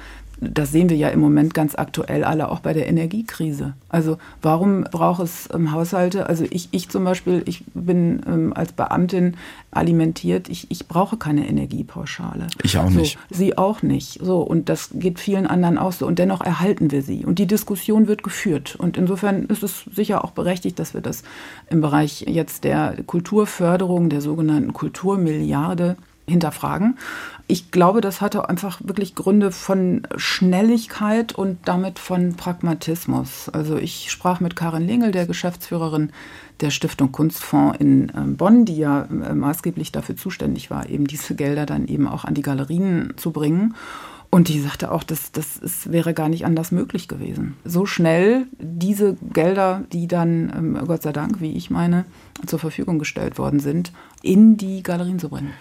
das 0.52 0.72
sehen 0.72 0.90
wir 0.90 0.98
ja 0.98 1.10
im 1.10 1.20
Moment 1.20 1.54
ganz 1.54 1.76
aktuell 1.76 2.24
alle 2.24 2.50
auch 2.50 2.60
bei 2.60 2.74
der 2.74 2.88
Energiekrise. 2.88 3.74
Also 3.90 4.18
warum 4.42 4.84
braucht 4.84 5.22
es 5.22 5.50
ähm, 5.54 5.72
Haushalte? 5.72 6.28
Also 6.28 6.46
ich, 6.50 6.70
ich 6.72 6.90
zum 6.90 7.04
Beispiel, 7.04 7.44
ich 7.46 7.64
bin 7.74 8.22
ähm, 8.28 8.54
als 8.54 8.74
Beamtin 8.74 9.36
alimentiert, 9.72 10.50
ich, 10.50 10.70
ich 10.72 10.88
brauche 10.88 11.18
keine 11.18 11.48
Energiepauschale. 11.48 12.48
Ich 12.64 12.78
auch 12.78 12.90
nicht. 12.90 13.18
So, 13.30 13.36
sie 13.38 13.58
auch 13.58 13.82
nicht. 13.82 14.20
So, 14.22 14.42
und 14.42 14.70
das 14.70 14.90
geht 14.94 15.20
vielen 15.20 15.48
anderen 15.48 15.78
auch 15.78 15.92
so. 15.92 16.08
Und 16.08 16.20
dennoch 16.20 16.42
erhalten 16.42 16.92
wir 16.92 17.02
sie. 17.02 17.26
Und 17.26 17.40
die 17.40 17.48
Diskussion 17.48 18.08
wird 18.08 18.24
geführt. 18.24 18.76
Und 18.76 18.98
insofern 18.98 19.44
ist 19.46 19.64
es 19.64 19.86
sicher 19.94 20.24
auch 20.24 20.32
berechtigt, 20.32 20.80
dass 20.80 20.94
wir 20.94 21.02
das 21.02 21.24
im 21.70 21.82
Bereich 21.82 22.22
jetzt 22.28 22.64
der 22.64 22.96
Kulturförderung, 23.06 24.10
der 24.10 24.22
sogenannten 24.22 24.74
Kulturmilliarde, 24.74 25.98
hinterfragen. 26.28 26.98
Ich 27.48 27.72
glaube, 27.72 28.02
das 28.02 28.22
hatte 28.22 28.48
einfach 28.50 28.80
wirklich 28.84 29.16
Gründe 29.16 29.52
von 29.52 30.08
Schnelligkeit 30.16 31.34
und 31.34 31.60
damit 31.66 32.00
von 32.00 32.36
Pragmatismus. 32.36 33.50
Also 33.50 33.78
ich 33.78 34.10
sprach 34.10 34.40
mit 34.40 34.56
Karin 34.56 34.88
Lengel, 34.88 35.12
der 35.12 35.26
Geschäftsführerin 35.26 36.12
der 36.62 36.70
Stiftung 36.70 37.12
Kunstfonds 37.12 37.78
in 37.80 38.12
ähm, 38.16 38.38
Bonn, 38.38 38.64
die 38.66 38.78
ja 38.78 39.04
äh, 39.04 39.34
maßgeblich 39.34 39.92
dafür 39.92 40.16
zuständig 40.16 40.72
war, 40.72 40.90
eben 40.90 41.08
diese 41.08 41.36
Gelder 41.36 41.66
dann 41.66 41.88
eben 41.88 42.08
auch 42.08 42.24
an 42.24 42.36
die 42.36 42.42
Galerien 42.42 43.14
zu 43.18 43.32
bringen. 43.32 43.76
Und 44.30 44.48
die 44.48 44.60
sagte 44.62 44.92
auch, 44.92 45.04
das, 45.04 45.32
das 45.32 45.58
ist, 45.58 45.92
wäre 45.92 46.16
gar 46.16 46.28
nicht 46.28 46.44
anders 46.44 46.72
möglich 46.72 47.08
gewesen. 47.08 47.56
So 47.66 47.86
schnell 47.86 48.48
diese 48.58 49.16
Gelder, 49.32 49.84
die 49.92 50.08
dann, 50.08 50.52
ähm, 50.56 50.88
Gott 50.88 51.04
sei 51.04 51.12
Dank, 51.12 51.40
wie 51.40 51.52
ich 51.52 51.70
meine, 51.70 52.06
zur 52.48 52.58
Verfügung 52.58 52.98
gestellt 52.98 53.38
worden 53.38 53.60
sind, 53.60 53.92
in 54.24 54.58
die 54.58 54.82
Galerien 54.82 55.20
zu 55.20 55.30
bringen. 55.30 55.54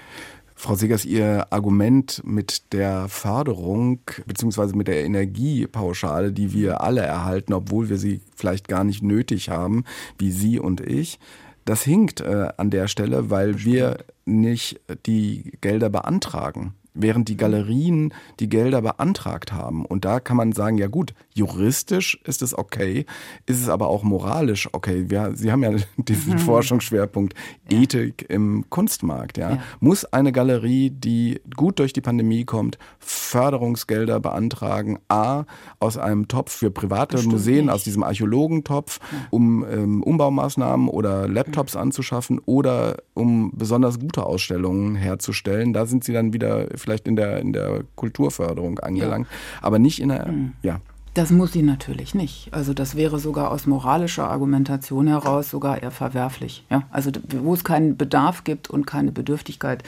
Frau 0.62 0.76
Segers, 0.76 1.04
Ihr 1.04 1.48
Argument 1.50 2.22
mit 2.24 2.72
der 2.72 3.08
Förderung 3.08 3.98
bzw. 4.26 4.76
mit 4.76 4.86
der 4.86 5.02
Energiepauschale, 5.04 6.32
die 6.32 6.52
wir 6.52 6.82
alle 6.82 7.00
erhalten, 7.00 7.52
obwohl 7.52 7.88
wir 7.88 7.98
sie 7.98 8.20
vielleicht 8.36 8.68
gar 8.68 8.84
nicht 8.84 9.02
nötig 9.02 9.48
haben, 9.48 9.82
wie 10.18 10.30
Sie 10.30 10.60
und 10.60 10.80
ich, 10.80 11.18
das 11.64 11.82
hinkt 11.82 12.20
äh, 12.20 12.50
an 12.58 12.70
der 12.70 12.86
Stelle, 12.86 13.28
weil 13.28 13.64
wir 13.64 14.04
nicht 14.24 14.80
die 15.04 15.50
Gelder 15.60 15.90
beantragen 15.90 16.74
während 16.94 17.28
die 17.28 17.36
Galerien 17.36 18.12
die 18.40 18.48
Gelder 18.48 18.82
beantragt 18.82 19.52
haben. 19.52 19.84
Und 19.84 20.04
da 20.04 20.20
kann 20.20 20.36
man 20.36 20.52
sagen, 20.52 20.78
ja 20.78 20.88
gut, 20.88 21.14
juristisch 21.34 22.20
ist 22.24 22.42
es 22.42 22.56
okay, 22.56 23.06
ist 23.46 23.60
es 23.60 23.68
aber 23.68 23.88
auch 23.88 24.02
moralisch 24.02 24.68
okay. 24.72 25.06
Wir, 25.08 25.32
Sie 25.34 25.50
haben 25.50 25.62
ja 25.62 25.72
diesen 25.96 26.34
mhm. 26.34 26.38
Forschungsschwerpunkt 26.38 27.34
Ethik 27.70 28.26
im 28.28 28.66
Kunstmarkt. 28.68 29.38
Ja. 29.38 29.52
ja. 29.52 29.62
Muss 29.80 30.04
eine 30.04 30.32
Galerie, 30.32 30.90
die 30.90 31.40
gut 31.56 31.78
durch 31.78 31.92
die 31.92 32.00
Pandemie 32.00 32.44
kommt, 32.44 32.78
Förderungsgelder 32.98 34.20
beantragen, 34.20 34.98
a, 35.08 35.44
aus 35.80 35.96
einem 35.96 36.28
Topf 36.28 36.52
für 36.52 36.70
private 36.70 37.22
Museen, 37.22 37.66
nicht. 37.66 37.74
aus 37.74 37.84
diesem 37.84 38.02
Archäologentopf, 38.02 39.00
ja. 39.00 39.18
um 39.30 39.64
ähm, 39.70 40.02
Umbaumaßnahmen 40.02 40.88
oder 40.88 41.28
Laptops 41.28 41.74
mhm. 41.74 41.80
anzuschaffen 41.80 42.40
oder 42.44 42.96
um 43.14 43.52
besonders 43.54 43.98
gute 43.98 44.24
Ausstellungen 44.26 44.96
herzustellen. 44.96 45.72
Da 45.72 45.86
sind 45.86 46.04
Sie 46.04 46.12
dann 46.12 46.32
wieder 46.32 46.68
vielleicht 46.82 47.08
in 47.08 47.16
der, 47.16 47.38
in 47.38 47.52
der 47.52 47.84
Kulturförderung 47.94 48.78
angelangt, 48.80 49.26
ja. 49.30 49.36
aber 49.62 49.78
nicht 49.78 50.00
in 50.00 50.10
der, 50.10 50.28
mhm. 50.28 50.52
ja. 50.62 50.80
Das 51.14 51.30
muss 51.30 51.52
sie 51.52 51.62
natürlich 51.62 52.14
nicht. 52.14 52.48
Also 52.52 52.72
das 52.72 52.96
wäre 52.96 53.18
sogar 53.18 53.50
aus 53.50 53.66
moralischer 53.66 54.30
Argumentation 54.30 55.06
heraus 55.06 55.50
sogar 55.50 55.82
eher 55.82 55.90
verwerflich. 55.90 56.64
Ja? 56.70 56.84
Also 56.90 57.10
wo 57.42 57.52
es 57.52 57.64
keinen 57.64 57.98
Bedarf 57.98 58.44
gibt 58.44 58.70
und 58.70 58.86
keine 58.86 59.12
Bedürftigkeit, 59.12 59.82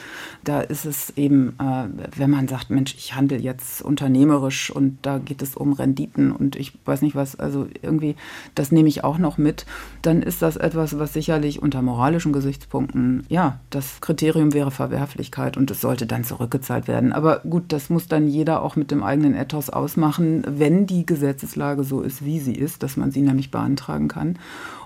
da 0.45 0.61
ist 0.61 0.85
es 0.85 1.15
eben, 1.17 1.57
äh, 1.59 1.87
wenn 2.15 2.29
man 2.29 2.47
sagt, 2.47 2.69
Mensch, 2.69 2.95
ich 2.99 3.15
handle 3.15 3.39
jetzt 3.39 3.81
unternehmerisch 3.81 4.71
und 4.71 4.99
da 5.01 5.17
geht 5.17 5.41
es 5.41 5.57
um 5.57 5.73
Renditen 5.73 6.31
und 6.31 6.57
ich 6.57 6.75
weiß 6.85 7.01
nicht 7.01 7.17
was, 7.17 7.37
also 7.37 7.69
irgendwie, 7.81 8.17
das 8.55 8.71
nehme 8.71 8.91
ich 8.91 9.03
auch 9.03 9.17
noch 9.17 9.39
mit, 9.39 9.65
dann 10.03 10.21
ist 10.21 10.43
das 10.43 10.57
etwas, 10.57 10.99
was 10.99 11.15
sicherlich 11.15 11.63
unter 11.63 11.81
moralischen 11.81 12.35
Gesichtspunkten, 12.35 13.25
ja, 13.31 13.61
das 13.71 14.03
Kriterium 14.03 14.53
wäre 14.53 14.71
Verwerflichkeit 14.71 15.57
und 15.57 15.71
es 15.71 15.81
sollte 15.81 16.07
dann 16.07 16.25
zurückgezahlt 16.25 16.87
werden. 16.87 17.15
Aber 17.15 17.39
gut, 17.41 17.65
das 17.69 17.89
muss 17.89 18.09
dann 18.09 18.29
jeder 18.29 18.63
auch 18.63 18.77
mit 18.77 18.91
dem 18.91 19.03
eigenen 19.03 19.35
Ethos 19.35 19.71
ausmachen, 19.71 20.45
wenn 20.47 20.87
die 20.87 21.07
Gesetzeslage 21.15 21.85
so 21.85 22.01
ist, 22.01 22.25
wie 22.25 22.41
sie 22.41 22.55
ist, 22.55 22.83
dass 22.83 22.97
man 22.97 23.13
sie 23.13 23.23
nämlich 23.23 23.51
beantragen 23.51 24.09
kann 24.09 24.39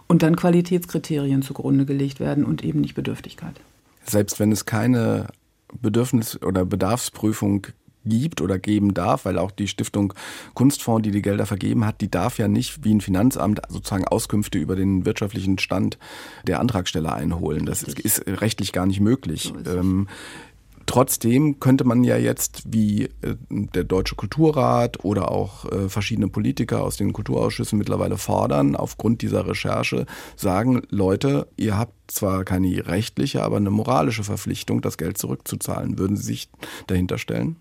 und 0.07 0.23
dann 0.23 0.37
Qualitätskriterien 0.37 1.43
zugrunde 1.43 1.87
gelegt 1.87 2.21
werden 2.21 2.45
und 2.45 2.63
eben 2.63 2.81
nicht 2.81 2.95
Bedürftigkeit. 2.95 3.61
Selbst 4.05 4.39
wenn 4.39 4.53
es 4.53 4.67
keine 4.67 5.29
Bedürfnis- 5.83 6.43
oder 6.43 6.65
Bedarfsprüfung 6.65 7.67
gibt 8.05 8.41
oder 8.41 8.59
geben 8.59 8.95
darf, 8.95 9.25
weil 9.25 9.39
auch 9.39 9.51
die 9.51 9.69
Stiftung 9.69 10.15
Kunstfonds, 10.55 11.03
die 11.03 11.11
die 11.11 11.23
Gelder 11.23 11.47
vergeben 11.47 11.85
hat, 11.85 12.01
die 12.01 12.11
darf 12.11 12.39
ja 12.39 12.49
nicht 12.49 12.85
wie 12.85 12.95
ein 12.95 13.01
Finanzamt 13.01 13.61
sozusagen 13.69 14.07
Auskünfte 14.07 14.59
über 14.59 14.77
den 14.77 15.05
wirtschaftlichen 15.05 15.59
Stand 15.59 15.99
der 16.47 16.61
Antragsteller 16.61 17.13
einholen. 17.15 17.67
Das 17.67 17.83
ist, 17.83 17.99
ist 18.01 18.27
rechtlich 18.27 18.73
gar 18.73 18.87
nicht 18.87 19.01
möglich. 19.01 19.53
So 19.65 20.05
Trotzdem 20.89 21.61
könnte 21.61 21.85
man 21.85 22.03
ja 22.03 22.17
jetzt, 22.17 22.63
wie 22.65 23.05
äh, 23.05 23.37
der 23.51 23.85
Deutsche 23.85 24.15
Kulturrat 24.15 25.05
oder 25.05 25.31
auch 25.31 25.71
äh, 25.71 25.91
verschiedene 25.91 26.29
Politiker 26.29 26.83
aus 26.83 26.97
den 26.97 27.13
Kulturausschüssen 27.13 27.79
mittlerweile 27.79 28.17
fordern, 28.17 28.75
aufgrund 28.75 29.21
dieser 29.21 29.47
Recherche 29.47 30.07
sagen, 30.35 30.81
Leute, 30.89 31.47
ihr 31.59 31.77
habt 31.77 31.93
zwar 32.11 32.43
keine 32.45 32.87
rechtliche, 32.87 33.43
aber 33.43 33.59
eine 33.59 33.69
moralische 33.69 34.25
Verpflichtung, 34.25 34.81
das 34.81 34.97
Geld 34.97 35.19
zurückzuzahlen. 35.19 35.99
Würden 35.99 36.17
Sie 36.17 36.23
sich 36.23 36.49
dahinter 36.87 37.19
stellen? 37.19 37.57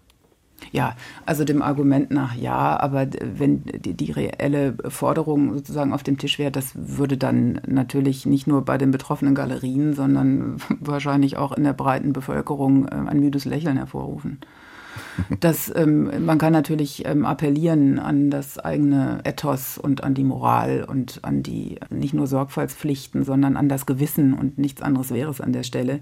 Ja, 0.71 0.95
also 1.25 1.43
dem 1.43 1.61
Argument 1.61 2.11
nach 2.11 2.35
ja, 2.35 2.79
aber 2.79 3.07
wenn 3.21 3.63
die, 3.63 3.93
die, 3.93 4.11
reelle 4.11 4.75
Forderung 4.87 5.53
sozusagen 5.53 5.93
auf 5.93 6.03
dem 6.03 6.17
Tisch 6.17 6.39
wäre, 6.39 6.51
das 6.51 6.71
würde 6.75 7.17
dann 7.17 7.61
natürlich 7.67 8.25
nicht 8.25 8.47
nur 8.47 8.65
bei 8.65 8.77
den 8.77 8.91
betroffenen 8.91 9.35
Galerien, 9.35 9.93
sondern 9.93 10.57
wahrscheinlich 10.79 11.37
auch 11.37 11.51
in 11.51 11.63
der 11.63 11.73
breiten 11.73 12.11
Bevölkerung 12.11 12.87
äh, 12.87 12.95
ein 12.95 13.19
müdes 13.19 13.45
Lächeln 13.45 13.77
hervorrufen. 13.77 14.39
Das, 15.39 15.71
ähm, 15.75 16.25
man 16.25 16.37
kann 16.37 16.53
natürlich 16.53 17.05
ähm, 17.05 17.25
appellieren 17.25 17.99
an 17.99 18.29
das 18.29 18.57
eigene 18.57 19.19
Ethos 19.23 19.77
und 19.77 20.03
an 20.03 20.13
die 20.13 20.23
Moral 20.23 20.85
und 20.87 21.19
an 21.23 21.43
die 21.43 21.79
nicht 21.89 22.13
nur 22.13 22.27
Sorgfaltspflichten, 22.27 23.23
sondern 23.23 23.57
an 23.57 23.69
das 23.69 23.85
Gewissen 23.85 24.33
und 24.33 24.57
nichts 24.57 24.81
anderes 24.81 25.11
wäre 25.11 25.29
es 25.29 25.41
an 25.41 25.53
der 25.53 25.63
Stelle 25.63 25.99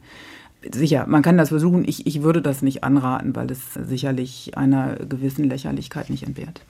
sicher, 0.74 1.05
man 1.07 1.22
kann 1.22 1.38
das 1.38 1.50
versuchen. 1.50 1.88
Ich, 1.88 2.07
ich 2.07 2.24
würde 2.24 2.41
das 2.41 2.62
nicht 2.62 2.84
anraten, 2.84 3.36
weil 3.36 3.50
es 3.51 3.74
sicherlich 3.74 4.57
einer 4.57 4.95
gewissen 4.95 5.45
Lächerlichkeit 5.45 6.10
nicht 6.10 6.24
entbehrt. 6.24 6.62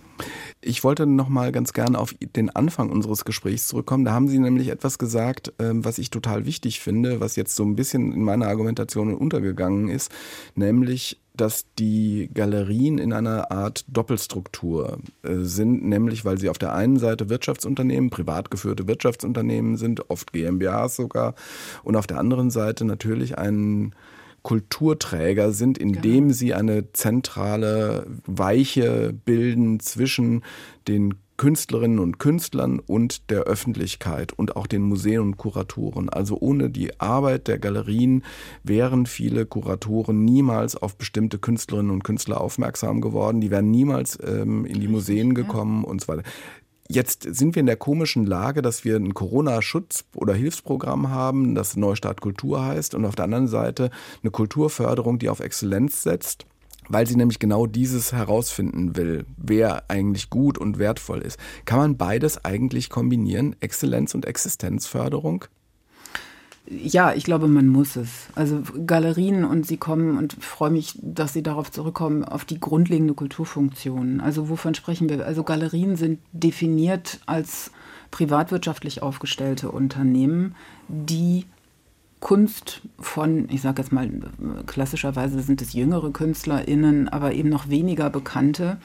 Ich 0.62 0.84
wollte 0.84 1.06
noch 1.06 1.30
mal 1.30 1.52
ganz 1.52 1.74
gerne 1.74 2.00
auf 2.00 2.16
den 2.36 2.50
Anfang 2.50 2.90
unseres 2.90 3.26
Gesprächs 3.26 3.68
zurückkommen. 3.68 4.06
Da 4.06 4.14
haben 4.14 4.28
Sie 4.28 4.40
nämlich 4.40 4.70
etwas 4.70 4.98
gesagt, 4.98 5.54
ähm, 5.60 5.84
was 5.86 5.98
ich 5.98 6.10
total 6.10 6.46
wichtig 6.46 6.80
finde, 6.80 7.20
was 7.20 7.36
jetzt 7.36 7.56
so 7.56 7.64
ein 7.64 7.76
bisschen 7.76 8.14
in 8.14 8.24
meiner 8.24 8.48
Argumentation 8.48 9.14
untergegangen 9.14 9.90
ist, 9.90 10.12
nämlich 10.56 11.20
dass 11.38 11.66
die 11.78 12.30
Galerien 12.34 12.98
in 12.98 13.14
einer 13.14 13.52
Art 13.52 13.86
Doppelstruktur 13.88 15.00
äh, 15.24 15.36
sind, 15.38 15.84
nämlich 15.86 16.26
weil 16.26 16.38
sie 16.38 16.50
auf 16.50 16.58
der 16.58 16.74
einen 16.74 16.98
Seite 16.98 17.30
Wirtschaftsunternehmen, 17.30 18.10
privat 18.10 18.52
geführte 18.52 18.88
Wirtschaftsunternehmen 18.88 19.78
sind, 19.78 20.10
oft 20.10 20.34
GmbHs 20.34 20.96
sogar, 20.96 21.36
und 21.84 21.96
auf 21.96 22.08
der 22.08 22.20
anderen 22.20 22.52
Seite 22.52 22.86
natürlich 22.86 23.38
ein 23.38 23.94
Kulturträger 24.46 25.52
sind, 25.52 25.80
indem 25.80 26.26
genau. 26.26 26.34
sie 26.34 26.54
eine 26.54 26.92
zentrale 26.94 28.06
Weiche 28.28 29.12
bilden 29.26 29.80
zwischen 29.80 30.44
den 30.88 31.16
Künstlerinnen 31.38 32.00
und 32.00 32.18
Künstlern 32.18 32.80
und 32.80 33.30
der 33.30 33.42
Öffentlichkeit 33.42 34.32
und 34.34 34.56
auch 34.56 34.68
den 34.68 34.84
Museen 34.84 35.20
und 35.20 35.38
Kuratoren. 35.38 36.10
Also 36.10 36.38
ohne 36.40 36.70
die 36.70 37.00
Arbeit 37.00 37.48
der 37.48 37.60
Galerien 37.60 38.24
wären 38.64 39.06
viele 39.06 39.46
Kuratoren 39.46 40.24
niemals 40.24 40.76
auf 40.76 40.98
bestimmte 40.98 41.38
Künstlerinnen 41.38 41.92
und 41.92 42.04
Künstler 42.04 42.40
aufmerksam 42.40 43.02
geworden. 43.02 43.42
Die 43.42 43.52
wären 43.52 43.70
niemals 43.70 44.18
ähm, 44.24 44.66
in 44.66 44.80
die 44.80 44.88
Museen 44.88 45.34
gekommen 45.34 45.84
ja. 45.84 45.90
und 45.90 46.02
so 46.02 46.08
weiter. 46.08 46.24
Jetzt 46.88 47.24
sind 47.24 47.56
wir 47.56 47.62
in 47.62 47.66
der 47.66 47.78
komischen 47.78 48.28
Lage, 48.28 48.62
dass 48.62 48.86
wir 48.86 48.96
ein 48.96 49.16
Corona-Schutz- 49.16 50.06
oder 50.16 50.36
Hilfsprogramm 50.36 51.10
haben, 51.10 51.56
das 51.56 51.76
Neustart 51.76 52.22
Kultur 52.22 52.64
heißt, 52.64 52.94
und 52.94 53.06
auf 53.06 53.16
der 53.16 53.26
anderen 53.26 53.48
Seite 53.48 53.90
eine 54.22 54.30
Kulturförderung, 54.30 55.18
die 55.18 55.30
auf 55.30 55.40
Exzellenz 55.40 56.04
setzt 56.04 56.46
weil 56.90 57.08
sie 57.08 57.16
nämlich 57.16 57.40
genau 57.40 57.66
dieses 57.66 58.12
herausfinden 58.14 58.96
will, 58.96 59.26
wer 59.38 59.90
eigentlich 59.90 60.30
gut 60.30 60.58
und 60.58 60.80
wertvoll 60.80 61.22
ist. 61.22 61.40
Kann 61.66 61.80
man 61.80 61.98
beides 61.98 62.44
eigentlich 62.44 62.90
kombinieren, 62.90 63.56
Exzellenz 63.60 64.16
und 64.16 64.26
Existenzförderung? 64.26 65.46
Ja, 66.68 67.14
ich 67.14 67.26
glaube, 67.26 67.48
man 67.48 67.68
muss 67.68 67.96
es. 67.96 68.10
Also 68.34 68.64
Galerien 68.88 69.46
und 69.46 69.68
Sie 69.68 69.78
kommen 69.78 70.18
und 70.18 70.34
freue 70.34 70.72
mich, 70.72 70.98
dass 71.02 71.34
Sie 71.34 71.44
darauf 71.44 71.72
zurückkommen, 71.72 72.24
auf 72.24 72.44
die 72.44 72.60
grundlegende 72.60 73.14
Kulturfunktion. 73.14 74.20
Also 74.20 74.50
wovon 74.50 74.74
sprechen 74.74 75.08
wir? 75.08 75.24
Also 75.26 75.44
Galerien 75.44 75.96
sind 75.96 76.20
definiert 76.32 77.20
als 77.28 77.72
privatwirtschaftlich 78.10 79.04
aufgestellte 79.04 79.70
Unternehmen, 79.70 80.56
die 80.88 81.46
Kunst 82.26 82.82
von, 83.00 83.48
ich 83.52 83.62
sage 83.62 83.84
jetzt 83.84 83.92
mal, 83.92 84.10
klassischerweise 84.66 85.44
sind 85.44 85.62
es 85.62 85.74
jüngere 85.74 86.12
KünstlerInnen, 86.12 87.08
aber 87.08 87.34
eben 87.34 87.50
noch 87.50 87.70
weniger 87.70 88.10
bekannte, 88.10 88.78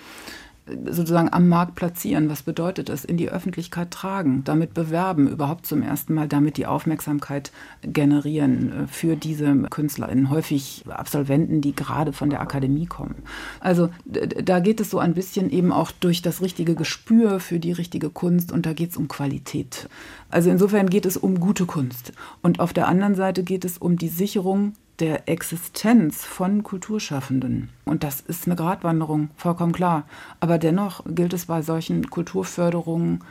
sozusagen 0.91 1.33
am 1.33 1.49
Markt 1.49 1.75
platzieren. 1.75 2.29
Was 2.29 2.43
bedeutet 2.43 2.89
das? 2.89 3.05
In 3.05 3.17
die 3.17 3.31
Öffentlichkeit 3.31 3.91
tragen, 3.91 4.43
damit 4.45 4.75
bewerben, 4.75 5.29
überhaupt 5.29 5.67
zum 5.67 5.83
ersten 5.83 6.15
Mal 6.15 6.29
damit 6.29 6.57
die 6.57 6.67
Aufmerksamkeit 6.67 7.53
generieren 7.83 8.73
äh, 8.73 8.87
für 8.87 9.17
diese 9.17 9.55
KünstlerInnen, 9.71 10.31
häufig 10.31 10.85
Absolventen, 10.89 11.61
die 11.61 11.75
gerade 11.75 12.13
von 12.13 12.31
der 12.31 12.41
Akademie 12.41 12.87
kommen. 12.87 13.17
Also 13.61 13.91
da 14.05 14.61
geht 14.61 14.81
es 14.81 14.91
so 14.91 14.99
ein 14.99 15.15
bisschen 15.15 15.51
eben 15.51 15.73
auch 15.73 15.91
durch 15.93 16.23
das 16.23 16.41
richtige 16.41 16.75
Gespür 16.75 17.41
für 17.41 17.59
die 17.59 17.73
richtige 17.73 18.11
Kunst 18.11 18.53
und 18.53 18.67
da 18.67 18.73
geht 18.73 18.91
es 18.91 18.97
um 18.97 19.09
Qualität. 19.09 19.89
Also 20.31 20.51
insofern 20.51 20.89
geht 20.89 21.07
es 21.07 21.17
um 21.17 21.41
gute 21.41 21.67
Kunst. 21.67 22.13
Und 22.43 22.61
auf 22.61 22.73
der 22.73 22.89
anderen 22.89 23.15
Seite 23.15 23.43
geht 23.43 23.65
es 23.65 23.79
um 23.79 23.97
die 23.97 24.09
Sicherung 24.09 24.75
der 25.01 25.29
Existenz 25.29 26.25
von 26.25 26.63
Kulturschaffenden. 26.63 27.71
Und 27.85 28.05
das 28.05 28.21
ist 28.21 28.47
eine 28.47 28.57
Gratwanderung, 28.57 29.31
vollkommen 29.37 29.73
klar. 29.73 30.05
Aber 30.41 30.59
dennoch 30.59 31.03
gilt 31.07 31.33
es 31.33 31.47
bei 31.47 31.63
solchen 31.63 32.11
Kulturförderungen 32.11 33.25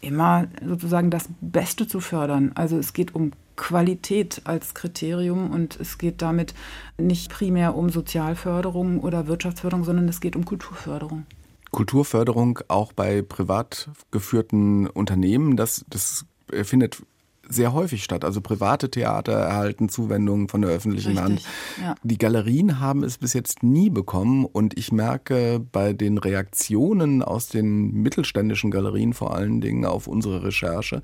immer 0.00 0.46
sozusagen 0.64 1.10
das 1.10 1.28
Beste 1.40 1.88
zu 1.88 2.00
fördern. 2.00 2.52
Also 2.54 2.76
es 2.76 2.92
geht 2.92 3.14
um 3.14 3.32
Qualität 3.56 4.42
als 4.44 4.74
Kriterium 4.74 5.50
und 5.50 5.78
es 5.80 5.98
geht 5.98 6.20
damit 6.20 6.54
nicht 6.98 7.30
primär 7.30 7.74
um 7.74 7.88
Sozialförderung 7.88 9.00
oder 9.00 9.26
Wirtschaftsförderung, 9.26 9.84
sondern 9.84 10.08
es 10.08 10.20
geht 10.20 10.36
um 10.36 10.44
Kulturförderung. 10.44 11.24
Kulturförderung 11.70 12.60
auch 12.68 12.92
bei 12.92 13.22
privat 13.22 13.90
geführten 14.10 14.86
Unternehmen, 14.86 15.56
das, 15.56 15.84
das 15.88 16.24
findet 16.62 17.02
sehr 17.48 17.72
häufig 17.72 18.04
statt. 18.04 18.24
Also 18.24 18.40
private 18.40 18.90
Theater 18.90 19.32
erhalten 19.32 19.88
Zuwendungen 19.88 20.48
von 20.48 20.62
der 20.62 20.70
öffentlichen 20.70 21.18
Richtig, 21.18 21.24
Hand. 21.24 21.42
Ja. 21.80 21.94
Die 22.02 22.18
Galerien 22.18 22.80
haben 22.80 23.02
es 23.02 23.18
bis 23.18 23.32
jetzt 23.32 23.62
nie 23.62 23.90
bekommen 23.90 24.44
und 24.44 24.78
ich 24.78 24.92
merke 24.92 25.60
bei 25.72 25.92
den 25.92 26.18
Reaktionen 26.18 27.22
aus 27.22 27.48
den 27.48 27.92
mittelständischen 27.92 28.70
Galerien 28.70 29.12
vor 29.12 29.34
allen 29.34 29.60
Dingen 29.60 29.84
auf 29.84 30.06
unsere 30.06 30.44
Recherche, 30.44 31.02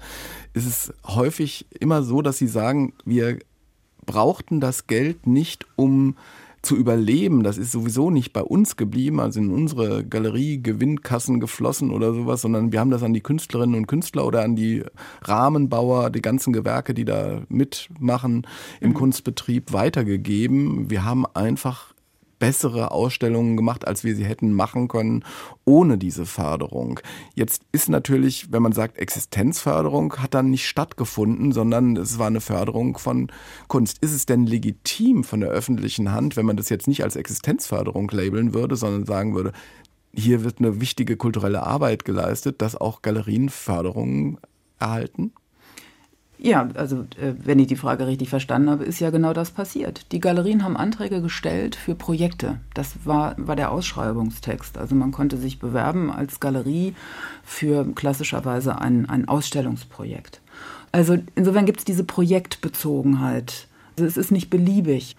ist 0.52 0.66
es 0.66 0.92
häufig 1.06 1.66
immer 1.78 2.02
so, 2.02 2.22
dass 2.22 2.38
sie 2.38 2.48
sagen, 2.48 2.94
wir 3.04 3.38
brauchten 4.06 4.60
das 4.60 4.86
Geld 4.86 5.26
nicht, 5.26 5.66
um 5.76 6.16
zu 6.62 6.76
überleben, 6.76 7.42
das 7.42 7.56
ist 7.56 7.72
sowieso 7.72 8.10
nicht 8.10 8.32
bei 8.32 8.42
uns 8.42 8.76
geblieben, 8.76 9.18
also 9.18 9.40
in 9.40 9.50
unsere 9.50 10.04
Galerie 10.04 10.62
Gewinnkassen 10.62 11.40
geflossen 11.40 11.90
oder 11.90 12.12
sowas, 12.12 12.42
sondern 12.42 12.70
wir 12.72 12.80
haben 12.80 12.90
das 12.90 13.02
an 13.02 13.14
die 13.14 13.22
Künstlerinnen 13.22 13.76
und 13.76 13.86
Künstler 13.86 14.26
oder 14.26 14.42
an 14.42 14.56
die 14.56 14.84
Rahmenbauer, 15.22 16.10
die 16.10 16.20
ganzen 16.20 16.52
Gewerke, 16.52 16.92
die 16.92 17.06
da 17.06 17.40
mitmachen 17.48 18.46
im 18.80 18.90
mhm. 18.90 18.94
Kunstbetrieb 18.94 19.72
weitergegeben. 19.72 20.90
Wir 20.90 21.04
haben 21.04 21.24
einfach 21.34 21.89
bessere 22.40 22.90
Ausstellungen 22.90 23.56
gemacht, 23.56 23.86
als 23.86 24.02
wir 24.02 24.16
sie 24.16 24.24
hätten 24.24 24.52
machen 24.52 24.88
können 24.88 25.24
ohne 25.64 25.96
diese 25.96 26.26
Förderung. 26.26 26.98
Jetzt 27.34 27.62
ist 27.70 27.88
natürlich, 27.88 28.50
wenn 28.50 28.62
man 28.62 28.72
sagt, 28.72 28.98
Existenzförderung 28.98 30.16
hat 30.16 30.34
dann 30.34 30.50
nicht 30.50 30.66
stattgefunden, 30.66 31.52
sondern 31.52 31.96
es 31.96 32.18
war 32.18 32.26
eine 32.26 32.40
Förderung 32.40 32.98
von 32.98 33.30
Kunst. 33.68 33.98
Ist 34.00 34.14
es 34.14 34.26
denn 34.26 34.46
legitim 34.46 35.22
von 35.22 35.40
der 35.40 35.50
öffentlichen 35.50 36.10
Hand, 36.10 36.36
wenn 36.36 36.46
man 36.46 36.56
das 36.56 36.70
jetzt 36.70 36.88
nicht 36.88 37.04
als 37.04 37.14
Existenzförderung 37.14 38.10
labeln 38.10 38.54
würde, 38.54 38.74
sondern 38.74 39.06
sagen 39.06 39.36
würde, 39.36 39.52
hier 40.12 40.42
wird 40.42 40.58
eine 40.58 40.80
wichtige 40.80 41.16
kulturelle 41.16 41.62
Arbeit 41.62 42.04
geleistet, 42.04 42.60
dass 42.62 42.74
auch 42.74 43.02
Galerien 43.02 43.48
Förderungen 43.48 44.38
erhalten? 44.80 45.32
Ja, 46.42 46.68
also 46.72 47.00
äh, 47.20 47.34
wenn 47.44 47.58
ich 47.58 47.66
die 47.66 47.76
Frage 47.76 48.06
richtig 48.06 48.30
verstanden 48.30 48.70
habe, 48.70 48.84
ist 48.84 48.98
ja 48.98 49.10
genau 49.10 49.34
das 49.34 49.50
passiert. 49.50 50.10
Die 50.10 50.20
Galerien 50.20 50.64
haben 50.64 50.76
Anträge 50.76 51.20
gestellt 51.20 51.76
für 51.76 51.94
Projekte. 51.94 52.60
Das 52.72 53.04
war, 53.04 53.34
war 53.36 53.56
der 53.56 53.70
Ausschreibungstext. 53.70 54.78
Also 54.78 54.94
man 54.94 55.12
konnte 55.12 55.36
sich 55.36 55.58
bewerben 55.58 56.10
als 56.10 56.40
Galerie 56.40 56.94
für 57.44 57.84
klassischerweise 57.94 58.80
ein, 58.80 59.06
ein 59.10 59.28
Ausstellungsprojekt. 59.28 60.40
Also 60.92 61.18
insofern 61.34 61.66
gibt 61.66 61.80
es 61.80 61.84
diese 61.84 62.04
Projektbezogenheit. 62.04 63.68
Es 64.04 64.16
ist 64.16 64.30
nicht 64.30 64.50
beliebig, 64.50 65.16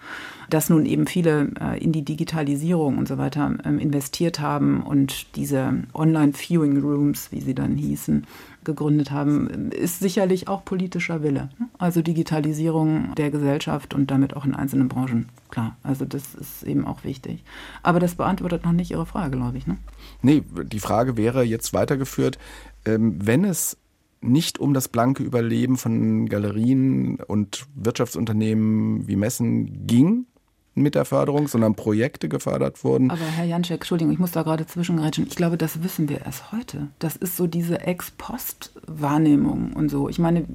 dass 0.50 0.70
nun 0.70 0.86
eben 0.86 1.06
viele 1.06 1.50
äh, 1.60 1.82
in 1.82 1.92
die 1.92 2.04
Digitalisierung 2.04 2.98
und 2.98 3.08
so 3.08 3.18
weiter 3.18 3.54
ähm, 3.64 3.78
investiert 3.78 4.40
haben 4.40 4.82
und 4.82 5.36
diese 5.36 5.84
Online-Viewing 5.94 6.80
Rooms, 6.80 7.32
wie 7.32 7.40
sie 7.40 7.54
dann 7.54 7.76
hießen, 7.76 8.26
gegründet 8.64 9.10
haben, 9.10 9.70
ist 9.70 10.00
sicherlich 10.00 10.48
auch 10.48 10.64
politischer 10.64 11.22
Wille. 11.22 11.48
Also 11.78 12.02
Digitalisierung 12.02 13.14
der 13.16 13.30
Gesellschaft 13.30 13.94
und 13.94 14.10
damit 14.10 14.36
auch 14.36 14.44
in 14.44 14.54
einzelnen 14.54 14.88
Branchen. 14.88 15.28
Klar, 15.50 15.76
also 15.82 16.04
das 16.04 16.34
ist 16.34 16.62
eben 16.62 16.86
auch 16.86 17.04
wichtig. 17.04 17.42
Aber 17.82 17.98
das 17.98 18.14
beantwortet 18.14 18.64
noch 18.64 18.72
nicht 18.72 18.90
Ihre 18.90 19.06
Frage, 19.06 19.36
glaube 19.36 19.58
ich. 19.58 19.66
Ne? 19.66 19.78
Nee, 20.22 20.44
die 20.64 20.80
Frage 20.80 21.16
wäre 21.16 21.42
jetzt 21.42 21.72
weitergeführt, 21.74 22.38
ähm, 22.84 23.16
wenn 23.20 23.44
es 23.44 23.76
nicht 24.22 24.58
um 24.58 24.74
das 24.74 24.88
blanke 24.88 25.22
Überleben 25.22 25.76
von 25.76 26.28
Galerien 26.28 27.16
und 27.26 27.66
Wirtschaftsunternehmen 27.74 29.06
wie 29.06 29.16
Messen 29.16 29.86
ging, 29.86 30.26
mit 30.74 30.94
der 30.94 31.04
Förderung, 31.04 31.48
sondern 31.48 31.74
Projekte 31.74 32.28
gefördert 32.28 32.82
wurden. 32.82 33.10
Aber 33.10 33.20
Herr 33.20 33.44
Janczek, 33.44 33.80
Entschuldigung, 33.80 34.12
ich 34.12 34.18
muss 34.18 34.32
da 34.32 34.42
gerade 34.42 34.66
zwischengrätschen. 34.66 35.26
Ich 35.26 35.36
glaube, 35.36 35.58
das 35.58 35.82
wissen 35.82 36.08
wir 36.08 36.24
erst 36.24 36.50
heute. 36.52 36.88
Das 36.98 37.16
ist 37.16 37.36
so 37.36 37.46
diese 37.46 37.80
Ex-Post-Wahrnehmung 37.80 39.74
und 39.74 39.90
so. 39.90 40.08
Ich 40.08 40.18
meine, 40.18 40.46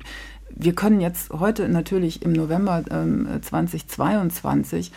wir 0.49 0.73
können 0.73 1.01
jetzt 1.01 1.29
heute 1.29 1.69
natürlich 1.69 2.23
im 2.23 2.33
November 2.33 2.83
ähm, 2.89 3.27
2022 3.41 4.91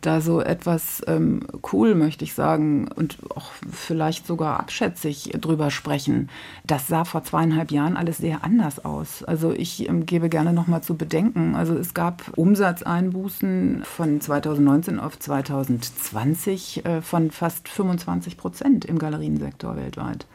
da 0.00 0.20
so 0.20 0.40
etwas 0.40 1.02
ähm, 1.06 1.40
cool, 1.72 1.94
möchte 1.94 2.24
ich 2.24 2.34
sagen, 2.34 2.88
und 2.94 3.18
auch 3.34 3.50
vielleicht 3.70 4.26
sogar 4.26 4.60
abschätzig 4.60 5.32
drüber 5.40 5.70
sprechen. 5.70 6.28
Das 6.66 6.86
sah 6.86 7.04
vor 7.04 7.24
zweieinhalb 7.24 7.70
Jahren 7.70 7.96
alles 7.96 8.18
sehr 8.18 8.44
anders 8.44 8.84
aus. 8.84 9.24
Also 9.24 9.52
ich 9.52 9.88
ähm, 9.88 10.06
gebe 10.06 10.28
gerne 10.28 10.52
nochmal 10.52 10.82
zu 10.82 10.96
bedenken. 10.96 11.56
Also 11.56 11.74
es 11.74 11.94
gab 11.94 12.30
Umsatzeinbußen 12.36 13.82
von 13.84 14.20
2019 14.20 15.00
auf 15.00 15.18
2020 15.18 16.84
äh, 16.84 17.02
von 17.02 17.30
fast 17.30 17.68
25 17.68 18.36
Prozent 18.36 18.84
im 18.84 18.98
Galeriensektor 18.98 19.76
weltweit. 19.76 20.26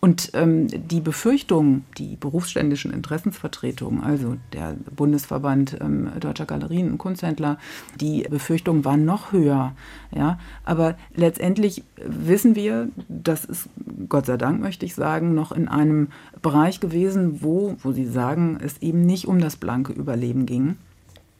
Und 0.00 0.30
ähm, 0.34 0.68
die 0.68 1.00
Befürchtung, 1.00 1.82
die 1.96 2.14
berufsständischen 2.14 2.92
Interessensvertretungen, 2.92 4.04
also 4.04 4.36
der 4.52 4.76
Bundesverband 4.94 5.78
ähm, 5.80 6.10
Deutscher 6.20 6.46
Galerien 6.46 6.92
und 6.92 6.98
Kunsthändler, 6.98 7.58
die 8.00 8.22
Befürchtung 8.22 8.84
war 8.84 8.96
noch 8.96 9.32
höher. 9.32 9.74
Ja? 10.14 10.38
Aber 10.64 10.96
letztendlich 11.16 11.82
wissen 11.96 12.54
wir, 12.54 12.88
das 13.08 13.44
ist, 13.44 13.68
Gott 14.08 14.26
sei 14.26 14.36
Dank 14.36 14.60
möchte 14.60 14.86
ich 14.86 14.94
sagen, 14.94 15.34
noch 15.34 15.50
in 15.50 15.66
einem 15.66 16.08
Bereich 16.42 16.78
gewesen, 16.78 17.42
wo, 17.42 17.76
wo 17.82 17.90
Sie 17.90 18.06
sagen, 18.06 18.58
es 18.62 18.78
eben 18.80 19.00
nicht 19.00 19.26
um 19.26 19.40
das 19.40 19.56
blanke 19.56 19.92
Überleben 19.92 20.46
ging 20.46 20.76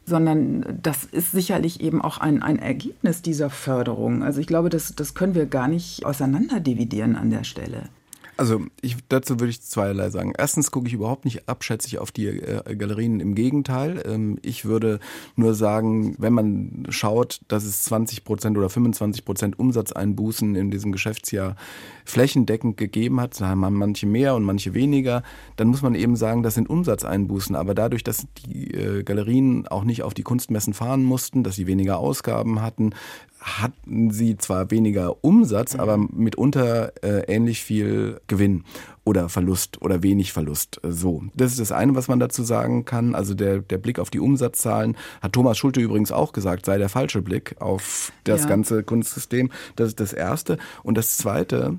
sondern 0.05 0.65
das 0.83 1.05
ist 1.05 1.33
sicherlich 1.33 1.83
eben 1.83 2.01
auch 2.01 2.17
ein, 2.17 2.43
ein 2.43 2.59
Ergebnis 2.59 3.21
dieser 3.21 3.51
Förderung. 3.51 4.23
Also 4.23 4.41
ich 4.41 4.47
glaube, 4.47 4.71
das, 4.71 4.95
das 4.97 5.13
können 5.13 5.35
wir 5.35 5.45
gar 5.45 5.69
nicht 5.69 6.07
auseinanderdividieren 6.07 7.15
an 7.15 7.29
der 7.29 7.45
Stelle. 7.45 7.91
Also 8.39 8.61
ich, 8.81 8.97
dazu 9.09 9.41
würde 9.41 9.51
ich 9.51 9.63
zweierlei 9.63 10.11
sagen. 10.11 10.33
Erstens 10.39 10.71
gucke 10.71 10.87
ich 10.87 10.95
überhaupt 10.95 11.25
nicht 11.25 11.49
abschätzig 11.49 11.99
auf 11.99 12.13
die 12.13 12.29
äh, 12.29 12.77
Galerien. 12.77 13.19
Im 13.19 13.35
Gegenteil, 13.35 14.01
ähm, 14.07 14.39
ich 14.43 14.65
würde 14.65 15.01
nur 15.35 15.55
sagen, 15.55 16.15
wenn 16.19 16.33
man 16.33 16.87
schaut, 16.89 17.41
dass 17.49 17.65
es 17.65 17.83
20 17.83 18.23
Prozent 18.23 18.57
oder 18.57 18.71
25 18.71 19.25
Prozent 19.25 19.59
Umsatzeinbußen 19.59 20.55
in 20.55 20.71
diesem 20.71 20.93
Geschäftsjahr 20.93 21.57
flächendeckend 22.05 22.77
gegeben 22.77 23.21
hat, 23.21 23.41
haben 23.41 23.59
manche 23.75 24.07
mehr 24.07 24.37
und 24.37 24.45
manche 24.45 24.73
weniger, 24.73 25.25
dann 25.57 25.67
muss 25.67 25.83
man 25.83 25.97
eben 25.97 26.15
sagen, 26.15 26.45
das 26.45 26.55
sind 26.55 26.71
Umsatzeinbußen. 26.71 27.57
Aber 27.57 27.75
dadurch, 27.75 28.05
dass 28.05 28.29
die 28.47 28.73
äh, 28.73 29.03
Galerien 29.03 29.67
auch 29.67 29.83
nicht 29.83 30.05
auf 30.05 30.15
die 30.15 30.23
Kunstmessen 30.23 30.75
fahren 30.75 31.03
mussten, 31.03 31.43
dass 31.43 31.57
sie 31.57 31.67
weniger 31.67 31.99
Ausgaben 31.99 32.63
hatten, 32.63 32.93
hatten 33.41 34.11
sie 34.11 34.37
zwar 34.37 34.71
weniger 34.71 35.25
Umsatz, 35.25 35.75
mhm. 35.75 35.81
aber 35.81 35.97
mitunter 35.97 36.93
äh, 37.03 37.33
ähnlich 37.33 37.63
viel 37.63 38.21
Gewinn. 38.27 38.65
oder 39.05 39.31
Verlust 39.31 39.81
oder 39.81 40.03
wenig 40.03 40.33
Verlust. 40.33 40.81
Äh, 40.85 40.93
so. 40.93 41.25
Das 41.35 41.53
ist 41.53 41.61
das 41.61 41.73
eine, 41.73 41.95
was 41.95 42.09
man 42.09 42.21
dazu 42.21 42.43
sagen 42.43 42.85
kann. 42.85 43.15
Also 43.15 43.35
der, 43.35 43.61
der 43.61 43.79
Blick 43.79 43.99
auf 43.99 44.11
die 44.11 44.21
Umsatzzahlen 44.21 44.97
hat 45.23 45.33
Thomas 45.33 45.57
Schulte 45.57 45.81
übrigens 45.81 46.13
auch 46.13 46.33
gesagt, 46.33 46.67
sei 46.67 46.77
der 46.79 46.91
falsche 46.91 47.23
Blick 47.23 47.57
auf 47.61 48.13
das 48.25 48.43
ja. 48.43 48.49
ganze 48.49 48.83
Kunstsystem. 48.83 49.51
Das 49.77 49.89
ist 49.89 50.01
das 50.01 50.13
erste. 50.13 50.59
Und 50.83 50.99
das 50.99 51.17
zweite, 51.17 51.79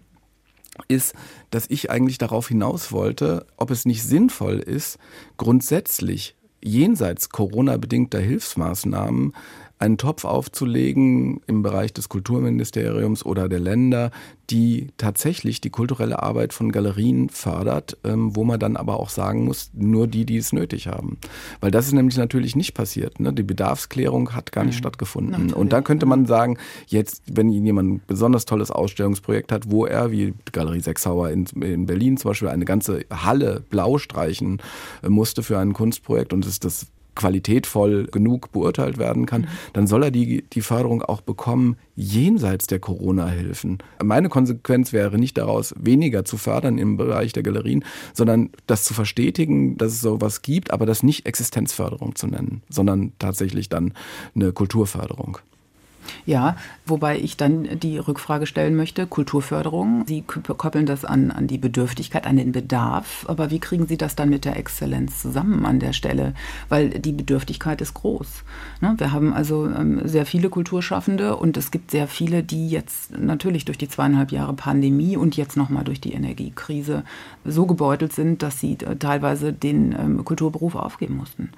ist, 0.88 1.13
dass 1.52 1.65
ich 1.69 1.91
eigentlich 1.91 2.17
darauf 2.17 2.48
hinaus 2.48 2.91
wollte, 2.91 3.45
ob 3.58 3.72
es 3.72 3.86
nicht 3.86 4.04
sinnvoll 4.04 4.60
ist, 4.60 4.98
grundsätzlich 5.38 6.36
jenseits 6.63 7.30
Corona-bedingter 7.30 8.19
Hilfsmaßnahmen 8.19 9.34
einen 9.79 9.97
Topf 9.97 10.25
aufzulegen 10.25 11.39
im 11.47 11.63
Bereich 11.63 11.93
des 11.93 12.09
Kulturministeriums 12.09 13.25
oder 13.25 13.47
der 13.47 13.61
Länder, 13.61 14.11
die 14.49 14.89
tatsächlich 14.97 15.61
die 15.61 15.69
kulturelle 15.69 16.21
Arbeit 16.21 16.51
von 16.51 16.73
Galerien 16.73 17.29
fördert, 17.29 17.97
ähm, 18.03 18.35
wo 18.35 18.43
man 18.43 18.59
dann 18.59 18.75
aber 18.75 18.99
auch 18.99 19.09
sagen 19.09 19.45
muss, 19.45 19.71
nur 19.73 20.07
die, 20.07 20.25
die 20.25 20.35
es 20.35 20.51
nötig 20.51 20.87
haben. 20.87 21.17
Weil 21.61 21.71
das 21.71 21.87
ist 21.87 21.93
nämlich 21.93 22.17
natürlich 22.17 22.57
nicht 22.57 22.73
passiert. 22.73 23.21
Ne? 23.21 23.31
Die 23.31 23.43
Bedarfsklärung 23.43 24.35
hat 24.35 24.51
gar 24.51 24.65
nicht 24.65 24.75
mhm. 24.75 24.79
stattgefunden. 24.79 25.31
Natürlich. 25.31 25.55
Und 25.55 25.71
da 25.71 25.81
könnte 25.81 26.05
man 26.05 26.25
sagen, 26.25 26.57
jetzt, 26.87 27.23
wenn 27.27 27.49
jemand 27.49 27.89
ein 27.89 28.01
besonders 28.05 28.43
tolles 28.43 28.71
Ausstellungsprojekt 28.71 29.51
hat, 29.51 29.71
wo 29.71 29.85
er, 29.85 30.11
wie 30.11 30.33
Galerie 30.51 30.81
Sechshauer 30.81 31.29
in, 31.29 31.45
in 31.61 31.85
Berlin 31.85 32.17
zum 32.17 32.31
Beispiel, 32.31 32.49
eine 32.49 32.65
ganze 32.65 33.05
Halle 33.09 33.63
blau 33.69 33.97
streichen 33.97 34.61
äh, 35.03 35.09
musste 35.09 35.41
für 35.41 35.57
ein 35.57 35.71
Kunstprojekt 35.71 36.33
und 36.33 36.45
es 36.45 36.59
das 36.59 36.87
qualitätvoll 37.19 38.08
genug 38.08 38.53
beurteilt 38.53 38.97
werden 38.97 39.25
kann, 39.25 39.41
mhm. 39.41 39.47
dann 39.73 39.88
soll 39.88 40.03
er 40.03 40.12
die, 40.12 40.43
die 40.53 40.62
Förderung 40.62 41.03
auch 41.03 41.19
bekommen 41.19 41.75
jenseits 41.95 42.67
der 42.67 42.79
Corona-Hilfen. 42.79 43.79
Meine 44.01 44.29
Konsequenz 44.29 44.93
wäre 44.93 45.19
nicht 45.19 45.38
daraus, 45.38 45.75
weniger 45.77 46.23
zu 46.23 46.38
fördern 46.38 46.77
im 46.77 46.95
Bereich 46.95 47.34
der 47.34 47.43
Galerien, 47.43 47.84
sondern 48.13 48.51
das 48.67 48.86
zu 48.86 48.93
verstetigen, 48.93 49.77
dass 49.77 49.91
es 49.91 50.01
sowas 50.01 50.41
gibt, 50.41 50.71
aber 50.71 50.86
das 50.86 51.03
nicht 51.03 51.25
Existenzförderung 51.25 52.15
zu 52.15 52.27
nennen, 52.27 52.63
sondern 52.69 53.12
tatsächlich 53.19 53.67
dann 53.67 53.93
eine 54.34 54.53
Kulturförderung. 54.53 55.39
Ja, 56.26 56.56
wobei 56.86 57.19
ich 57.19 57.38
dann 57.38 57.80
die 57.80 57.98
Rückfrage 57.98 58.45
stellen 58.45 58.76
möchte, 58.76 59.08
Kulturförderung, 59.08 60.06
Sie 60.08 60.22
koppeln 60.22 60.86
das 60.86 61.06
an, 61.06 61.32
an 61.32 61.48
die 61.48 61.58
Bedürftigkeit, 61.58 62.26
an 62.26 62.38
den 62.38 62.52
Bedarf, 62.52 63.26
aber 63.28 63.52
wie 63.52 63.60
kriegen 63.60 63.88
Sie 63.88 63.98
das 63.98 64.15
dann 64.15 64.30
mit 64.30 64.45
der 64.45 64.58
Exzellenz 64.58 65.22
zusammen 65.22 65.65
an 65.65 65.80
der 65.80 65.93
Stelle? 65.93 66.34
Weil 66.69 66.89
die 66.89 67.12
Bedürftigkeit 67.12 67.82
ist 67.82 67.93
groß. 67.93 68.43
Ne? 68.82 68.95
Wir 68.98 69.12
haben 69.12 69.34
also 69.34 69.67
ähm, 69.67 70.02
sehr 70.08 70.26
viele 70.26 70.50
Kulturschaffende 70.50 71.36
und 71.36 71.58
es 71.58 71.72
gibt 71.72 71.91
sehr 71.91 72.08
viele, 72.08 72.43
die 72.43 72.69
jetzt 72.69 73.17
natürlich 73.17 73.65
durch 73.65 73.78
die 73.78 73.88
zweieinhalb 73.88 74.32
Jahre 74.32 74.54
Pandemie 74.54 75.17
und 75.17 75.38
jetzt 75.38 75.58
nochmal 75.58 75.84
durch 75.84 76.02
die 76.02 76.13
Energiekrise 76.13 77.04
so 77.45 77.65
gebeutelt 77.65 78.13
sind, 78.13 78.43
dass 78.43 78.60
sie 78.60 78.74
äh, 78.74 78.95
teilweise 78.95 79.54
den 79.54 79.95
ähm, 79.98 80.26
Kulturberuf 80.26 80.76
aufgeben 80.76 81.17
mussten. 81.17 81.50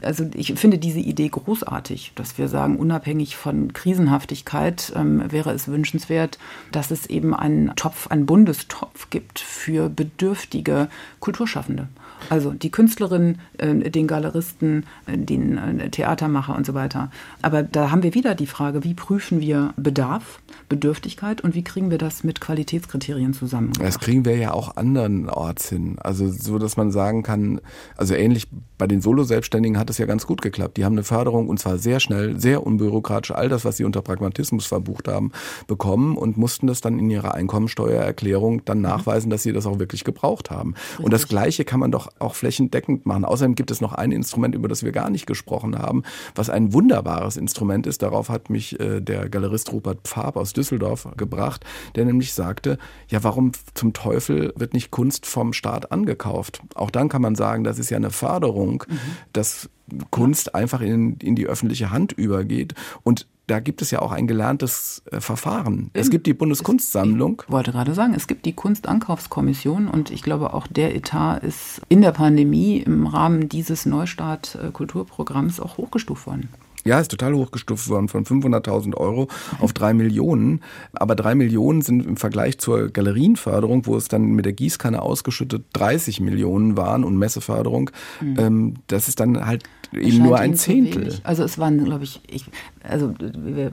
Also 0.00 0.26
ich 0.34 0.54
finde 0.54 0.78
diese 0.78 1.00
Idee 1.00 1.28
großartig, 1.28 2.12
dass 2.14 2.38
wir 2.38 2.48
sagen, 2.48 2.76
unabhängig 2.76 3.36
von 3.36 3.72
Krisenhaftigkeit 4.00 4.92
ähm, 4.96 5.22
wäre 5.30 5.52
es 5.52 5.68
wünschenswert, 5.68 6.38
dass 6.72 6.90
es 6.90 7.06
eben 7.06 7.34
einen 7.34 7.74
Topf, 7.76 8.06
einen 8.06 8.24
Bundestopf 8.24 9.10
gibt 9.10 9.38
für 9.38 9.90
bedürftige 9.90 10.88
Kulturschaffende. 11.20 11.88
Also 12.28 12.52
die 12.52 12.70
Künstlerin, 12.70 13.38
äh, 13.58 13.90
den 13.90 14.06
Galeristen, 14.06 14.84
äh, 15.06 15.16
den 15.16 15.58
äh, 15.58 15.90
Theatermacher 15.90 16.54
und 16.54 16.66
so 16.66 16.74
weiter. 16.74 17.10
Aber 17.42 17.62
da 17.62 17.90
haben 17.90 18.02
wir 18.02 18.14
wieder 18.14 18.34
die 18.34 18.46
Frage, 18.46 18.84
wie 18.84 18.94
prüfen 18.94 19.40
wir 19.40 19.72
Bedarf, 19.76 20.40
Bedürftigkeit 20.68 21.40
und 21.40 21.54
wie 21.54 21.64
kriegen 21.64 21.90
wir 21.90 21.98
das 21.98 22.22
mit 22.24 22.40
Qualitätskriterien 22.40 23.32
zusammen? 23.32 23.72
Das 23.78 23.98
kriegen 23.98 24.24
wir 24.24 24.36
ja 24.36 24.52
auch 24.52 24.76
andernorts 24.76 25.68
hin. 25.68 25.96
Also 26.00 26.28
so, 26.28 26.58
dass 26.58 26.76
man 26.76 26.90
sagen 26.90 27.22
kann, 27.22 27.60
also 27.96 28.14
ähnlich 28.14 28.48
bei 28.78 28.86
den 28.86 29.00
Solo-Selbstständigen 29.00 29.78
hat 29.78 29.90
es 29.90 29.98
ja 29.98 30.06
ganz 30.06 30.26
gut 30.26 30.42
geklappt. 30.42 30.76
Die 30.76 30.84
haben 30.84 30.94
eine 30.94 31.04
Förderung 31.04 31.48
und 31.48 31.58
zwar 31.58 31.78
sehr 31.78 32.00
schnell, 32.00 32.38
sehr 32.38 32.66
unbürokratisch, 32.66 33.30
all 33.30 33.48
das, 33.48 33.64
was 33.64 33.76
sie 33.76 33.84
unter 33.90 34.02
Pragmatismus 34.02 34.66
verbucht 34.66 35.08
haben, 35.08 35.32
bekommen 35.66 36.16
und 36.16 36.36
mussten 36.36 36.68
das 36.68 36.80
dann 36.80 36.98
in 36.98 37.10
ihrer 37.10 37.34
Einkommensteuererklärung 37.34 38.64
dann 38.64 38.80
nachweisen, 38.80 39.30
dass 39.30 39.42
sie 39.42 39.52
das 39.52 39.66
auch 39.66 39.80
wirklich 39.80 40.04
gebraucht 40.04 40.50
haben. 40.50 40.74
Richtig. 40.74 41.04
Und 41.04 41.12
das 41.12 41.26
Gleiche 41.26 41.64
kann 41.64 41.80
man 41.80 41.90
doch 41.90 42.08
auch 42.20 42.34
flächendeckend 42.34 43.04
machen. 43.04 43.24
Außerdem 43.24 43.56
gibt 43.56 43.70
es 43.70 43.80
noch 43.80 43.92
ein 43.92 44.12
Instrument, 44.12 44.54
über 44.54 44.68
das 44.68 44.84
wir 44.84 44.92
gar 44.92 45.10
nicht 45.10 45.26
gesprochen 45.26 45.76
haben, 45.76 46.04
was 46.34 46.50
ein 46.50 46.72
wunderbares 46.72 47.36
Instrument 47.36 47.86
ist. 47.86 48.02
Darauf 48.02 48.28
hat 48.28 48.48
mich 48.48 48.78
äh, 48.78 49.00
der 49.00 49.28
Galerist 49.28 49.72
Rupert 49.72 50.00
Pfab 50.04 50.36
aus 50.36 50.52
Düsseldorf 50.52 51.08
gebracht, 51.16 51.64
der 51.96 52.04
nämlich 52.04 52.32
sagte, 52.32 52.78
ja, 53.08 53.24
warum 53.24 53.52
zum 53.74 53.92
Teufel 53.92 54.52
wird 54.56 54.72
nicht 54.72 54.90
Kunst 54.90 55.26
vom 55.26 55.52
Staat 55.52 55.90
angekauft? 55.90 56.62
Auch 56.74 56.90
dann 56.90 57.08
kann 57.08 57.22
man 57.22 57.34
sagen, 57.34 57.64
das 57.64 57.78
ist 57.78 57.90
ja 57.90 57.96
eine 57.96 58.10
Förderung, 58.10 58.84
mhm. 58.88 58.98
dass 59.32 59.68
Kunst 60.10 60.54
einfach 60.54 60.80
in, 60.80 61.16
in 61.16 61.34
die 61.34 61.46
öffentliche 61.46 61.90
Hand 61.90 62.12
übergeht. 62.12 62.74
Und 63.02 63.26
da 63.50 63.58
gibt 63.58 63.82
es 63.82 63.90
ja 63.90 64.00
auch 64.00 64.12
ein 64.12 64.26
gelerntes 64.26 65.02
äh, 65.10 65.20
Verfahren. 65.20 65.90
Es 65.92 66.10
gibt 66.10 66.26
die 66.26 66.34
Bundeskunstsammlung. 66.34 67.42
Ich 67.46 67.52
wollte 67.52 67.72
gerade 67.72 67.94
sagen, 67.94 68.14
es 68.14 68.26
gibt 68.26 68.46
die 68.46 68.52
Kunstankaufskommission 68.52 69.88
und 69.88 70.10
ich 70.10 70.22
glaube 70.22 70.54
auch 70.54 70.66
der 70.68 70.94
Etat 70.94 71.38
ist 71.38 71.82
in 71.88 72.00
der 72.00 72.12
Pandemie 72.12 72.78
im 72.78 73.06
Rahmen 73.06 73.48
dieses 73.48 73.86
Neustart-Kulturprogramms 73.86 75.58
auch 75.58 75.78
hochgestuft 75.78 76.26
worden. 76.26 76.48
Ja, 76.84 77.00
ist 77.00 77.10
total 77.10 77.34
hochgestuft 77.34 77.88
worden 77.88 78.08
von 78.08 78.24
500.000 78.24 78.96
Euro 78.96 79.28
auf 79.58 79.72
drei 79.72 79.92
Millionen. 79.94 80.60
Aber 80.92 81.14
drei 81.14 81.34
Millionen 81.34 81.82
sind 81.82 82.06
im 82.06 82.16
Vergleich 82.16 82.58
zur 82.58 82.88
Galerienförderung, 82.88 83.86
wo 83.86 83.96
es 83.96 84.08
dann 84.08 84.32
mit 84.32 84.44
der 84.44 84.52
Gießkanne 84.52 85.00
ausgeschüttet 85.00 85.64
30 85.72 86.20
Millionen 86.20 86.76
waren 86.76 87.04
und 87.04 87.16
Messeförderung, 87.18 87.90
mhm. 88.20 88.38
ähm, 88.38 88.74
das 88.86 89.08
ist 89.08 89.20
dann 89.20 89.46
halt 89.46 89.64
eben 89.92 90.22
nur 90.22 90.38
ein 90.38 90.54
Zehntel. 90.54 91.18
Also 91.24 91.42
es 91.42 91.58
waren, 91.58 91.84
glaube 91.84 92.04
ich, 92.04 92.20
ich, 92.28 92.46
also 92.82 93.12
wir 93.18 93.72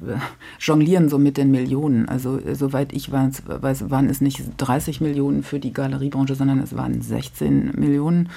jonglieren 0.60 1.10
so 1.10 1.18
mit 1.18 1.38
den 1.38 1.52
Millionen. 1.52 2.10
Also 2.10 2.40
soweit 2.54 2.94
ich 2.94 3.12
weiß, 3.12 3.44
waren 3.48 4.10
es 4.10 4.22
nicht 4.22 4.42
30 4.58 5.02
Millionen 5.02 5.44
für 5.44 5.60
die 5.60 5.74
Galeriebranche, 5.74 6.36
sondern 6.36 6.60
es 6.60 6.76
waren 6.76 7.02
16 7.02 7.74
Millionen. 7.76 8.30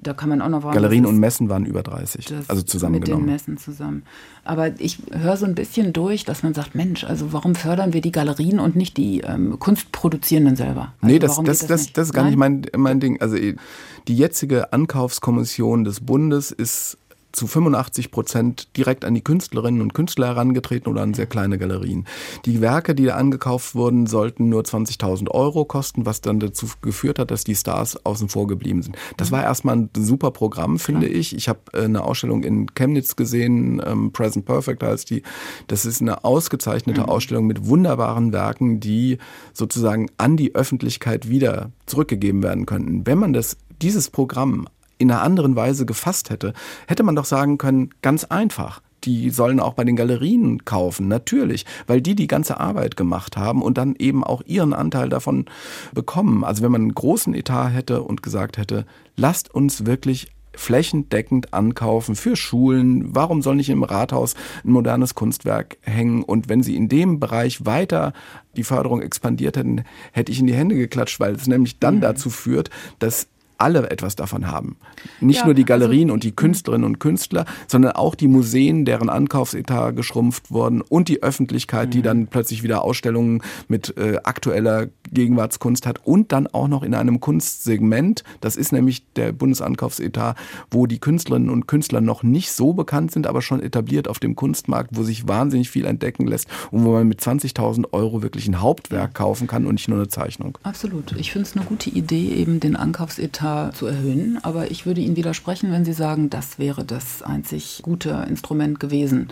Da 0.00 0.14
kann 0.14 0.28
man 0.28 0.42
auch 0.42 0.48
noch 0.48 0.62
warten. 0.62 0.76
Galerien 0.76 1.06
und 1.06 1.18
Messen 1.18 1.48
waren 1.48 1.66
über 1.66 1.82
30, 1.82 2.32
also 2.48 2.62
zusammengenommen. 2.62 3.24
Mit 3.24 3.28
den 3.28 3.32
Messen 3.32 3.56
zusammen. 3.56 4.02
Aber 4.44 4.80
ich 4.80 4.98
höre 5.12 5.36
so 5.36 5.44
ein 5.44 5.54
bisschen 5.54 5.92
durch, 5.92 6.24
dass 6.24 6.42
man 6.42 6.54
sagt, 6.54 6.74
Mensch, 6.74 7.04
also 7.04 7.34
warum 7.34 7.54
fördern 7.54 7.92
wir 7.92 8.00
die 8.00 8.12
Galerien 8.12 8.60
und 8.60 8.76
nicht 8.76 8.96
die 8.96 9.20
ähm, 9.20 9.58
Kunstproduzierenden 9.58 10.56
selber? 10.56 10.94
Also 11.02 11.12
nee, 11.12 11.18
das, 11.18 11.36
das, 11.36 11.44
das, 11.44 11.66
das, 11.66 11.92
das 11.92 12.06
ist 12.08 12.12
gar 12.14 12.22
Nein? 12.22 12.30
nicht 12.30 12.38
mein, 12.38 12.66
mein 12.74 13.00
Ding. 13.00 13.20
Also 13.20 13.36
die 13.36 14.16
jetzige 14.16 14.72
Ankaufskommission 14.72 15.84
des 15.84 16.00
Bundes 16.00 16.50
ist 16.50 16.96
zu 17.32 17.46
85 17.46 18.10
Prozent 18.10 18.76
direkt 18.76 19.04
an 19.04 19.14
die 19.14 19.22
Künstlerinnen 19.22 19.82
und 19.82 19.94
Künstler 19.94 20.28
herangetreten 20.28 20.90
oder 20.90 21.02
an 21.02 21.14
sehr 21.14 21.26
kleine 21.26 21.58
Galerien. 21.58 22.06
Die 22.44 22.60
Werke, 22.60 22.94
die 22.94 23.04
da 23.04 23.16
angekauft 23.16 23.74
wurden, 23.74 24.06
sollten 24.06 24.48
nur 24.48 24.62
20.000 24.62 25.30
Euro 25.30 25.64
kosten, 25.64 26.06
was 26.06 26.20
dann 26.20 26.40
dazu 26.40 26.66
geführt 26.80 27.18
hat, 27.18 27.30
dass 27.30 27.44
die 27.44 27.54
Stars 27.54 28.04
außen 28.04 28.28
vor 28.28 28.46
geblieben 28.46 28.82
sind. 28.82 28.96
Das 29.16 29.30
war 29.30 29.42
erstmal 29.42 29.76
ein 29.76 29.90
super 29.96 30.30
Programm, 30.30 30.78
finde 30.78 31.06
Klar. 31.06 31.18
ich. 31.18 31.34
Ich 31.34 31.48
habe 31.48 31.60
äh, 31.72 31.84
eine 31.84 32.04
Ausstellung 32.04 32.42
in 32.42 32.74
Chemnitz 32.74 33.16
gesehen, 33.16 33.82
ähm, 33.84 34.12
Present 34.12 34.46
Perfect 34.46 34.82
heißt 34.82 35.10
die. 35.10 35.22
Das 35.66 35.84
ist 35.84 36.00
eine 36.00 36.24
ausgezeichnete 36.24 37.02
mhm. 37.02 37.08
Ausstellung 37.08 37.46
mit 37.46 37.66
wunderbaren 37.66 38.32
Werken, 38.32 38.80
die 38.80 39.18
sozusagen 39.52 40.10
an 40.16 40.36
die 40.36 40.54
Öffentlichkeit 40.54 41.28
wieder 41.28 41.70
zurückgegeben 41.86 42.42
werden 42.42 42.66
könnten. 42.66 43.06
Wenn 43.06 43.18
man 43.18 43.32
das 43.32 43.56
dieses 43.80 44.10
Programm 44.10 44.66
in 44.98 45.10
einer 45.10 45.22
anderen 45.22 45.56
Weise 45.56 45.86
gefasst 45.86 46.30
hätte, 46.30 46.52
hätte 46.86 47.02
man 47.02 47.16
doch 47.16 47.24
sagen 47.24 47.58
können, 47.58 47.90
ganz 48.02 48.24
einfach. 48.24 48.82
Die 49.04 49.30
sollen 49.30 49.60
auch 49.60 49.74
bei 49.74 49.84
den 49.84 49.94
Galerien 49.94 50.64
kaufen, 50.64 51.06
natürlich, 51.06 51.64
weil 51.86 52.02
die 52.02 52.16
die 52.16 52.26
ganze 52.26 52.58
Arbeit 52.58 52.96
gemacht 52.96 53.36
haben 53.36 53.62
und 53.62 53.78
dann 53.78 53.94
eben 53.96 54.24
auch 54.24 54.42
ihren 54.44 54.74
Anteil 54.74 55.08
davon 55.08 55.46
bekommen. 55.94 56.42
Also 56.42 56.62
wenn 56.62 56.72
man 56.72 56.82
einen 56.82 56.94
großen 56.94 57.32
Etat 57.32 57.68
hätte 57.68 58.02
und 58.02 58.24
gesagt 58.24 58.58
hätte, 58.58 58.86
lasst 59.16 59.54
uns 59.54 59.86
wirklich 59.86 60.32
flächendeckend 60.58 61.54
ankaufen 61.54 62.16
für 62.16 62.36
Schulen. 62.36 63.14
Warum 63.14 63.42
soll 63.42 63.54
nicht 63.56 63.70
im 63.70 63.84
Rathaus 63.84 64.34
ein 64.64 64.72
modernes 64.72 65.14
Kunstwerk 65.14 65.78
hängen? 65.82 66.24
Und 66.24 66.48
wenn 66.48 66.62
Sie 66.62 66.76
in 66.76 66.88
dem 66.88 67.20
Bereich 67.20 67.64
weiter 67.64 68.12
die 68.56 68.64
Förderung 68.64 69.00
expandiert 69.00 69.56
hätten, 69.56 69.84
hätte 70.12 70.32
ich 70.32 70.40
in 70.40 70.46
die 70.48 70.54
Hände 70.54 70.74
geklatscht, 70.74 71.20
weil 71.20 71.34
es 71.34 71.46
nämlich 71.46 71.78
dann 71.78 71.96
mhm. 71.96 72.00
dazu 72.00 72.28
führt, 72.28 72.70
dass 72.98 73.28
alle 73.58 73.90
etwas 73.90 74.16
davon 74.16 74.46
haben. 74.46 74.76
Nicht 75.20 75.40
Ja, 75.40 75.44
nur 75.44 75.54
die 75.54 75.62
also- 75.62 75.66
Galerien 75.68 76.10
und 76.10 76.24
die 76.24 76.32
Künstlerinnen 76.32 76.86
und 76.86 76.98
Künstler, 77.00 77.44
sondern 77.66 77.92
die 77.92 77.98
die 77.98 77.98
Künstlerinnen 77.98 77.98
also- 77.98 77.98
und 77.98 77.98
die 77.98 77.98
Künstlerinnen 77.98 77.98
und 77.98 77.98
Künstler, 77.98 77.98
sondern 77.98 78.08
auch 78.08 78.14
die 78.14 78.28
Museen, 78.28 78.84
deren 78.84 79.08
Ankaufsetat 79.08 79.96
geschrumpft 79.96 80.50
wurden 80.50 80.80
und 80.80 81.08
die 81.08 81.22
Öffentlichkeit, 81.22 81.92
die 81.94 82.02
dann 82.02 82.26
plötzlich 82.28 82.62
wieder 82.62 82.82
Ausstellungen 82.82 83.42
mit 83.68 83.96
äh, 83.96 84.16
aktueller 84.24 84.88
Gegenwartskunst 85.10 85.86
hat 85.86 86.06
und 86.06 86.32
dann 86.32 86.46
auch 86.46 86.68
noch 86.68 86.82
in 86.82 86.94
einem 86.94 87.20
Kunstsegment, 87.20 88.22
das 88.40 88.56
ist 88.56 88.72
nämlich 88.72 89.04
der 89.16 89.32
Bundesankaufsetat, 89.32 90.36
wo 90.70 90.86
die 90.86 90.98
Künstlerinnen 90.98 91.50
und 91.50 91.66
Künstler 91.66 92.00
noch 92.00 92.22
nicht 92.22 92.52
so 92.52 92.72
bekannt 92.72 93.10
sind, 93.12 93.26
aber 93.26 93.42
schon 93.42 93.60
etabliert 93.60 94.08
auf 94.08 94.18
dem 94.18 94.36
Kunstmarkt, 94.36 94.90
wo 94.92 95.02
sich 95.02 95.26
wahnsinnig 95.26 95.70
viel 95.70 95.86
entdecken 95.86 96.26
lässt 96.26 96.48
und 96.70 96.84
wo 96.84 96.92
man 96.92 97.08
mit 97.08 97.20
20.000 97.20 97.92
Euro 97.92 98.22
wirklich 98.22 98.46
ein 98.48 98.60
Hauptwerk 98.60 99.14
kaufen 99.14 99.46
kann 99.46 99.66
und 99.66 99.74
nicht 99.74 99.88
nur 99.88 99.98
eine 99.98 100.08
Zeichnung. 100.08 100.58
Absolut. 100.62 101.12
Ich 101.18 101.32
finde 101.32 101.48
es 101.48 101.56
eine 101.56 101.64
gute 101.64 101.90
Idee, 101.90 102.34
eben 102.34 102.60
den 102.60 102.76
Ankaufsetat 102.76 103.47
zu 103.72 103.86
erhöhen. 103.86 104.38
Aber 104.42 104.70
ich 104.70 104.86
würde 104.86 105.00
Ihnen 105.00 105.16
widersprechen, 105.16 105.72
wenn 105.72 105.84
Sie 105.84 105.92
sagen, 105.92 106.30
das 106.30 106.58
wäre 106.58 106.84
das 106.84 107.22
einzig 107.22 107.80
gute 107.82 108.26
Instrument 108.28 108.80
gewesen. 108.80 109.28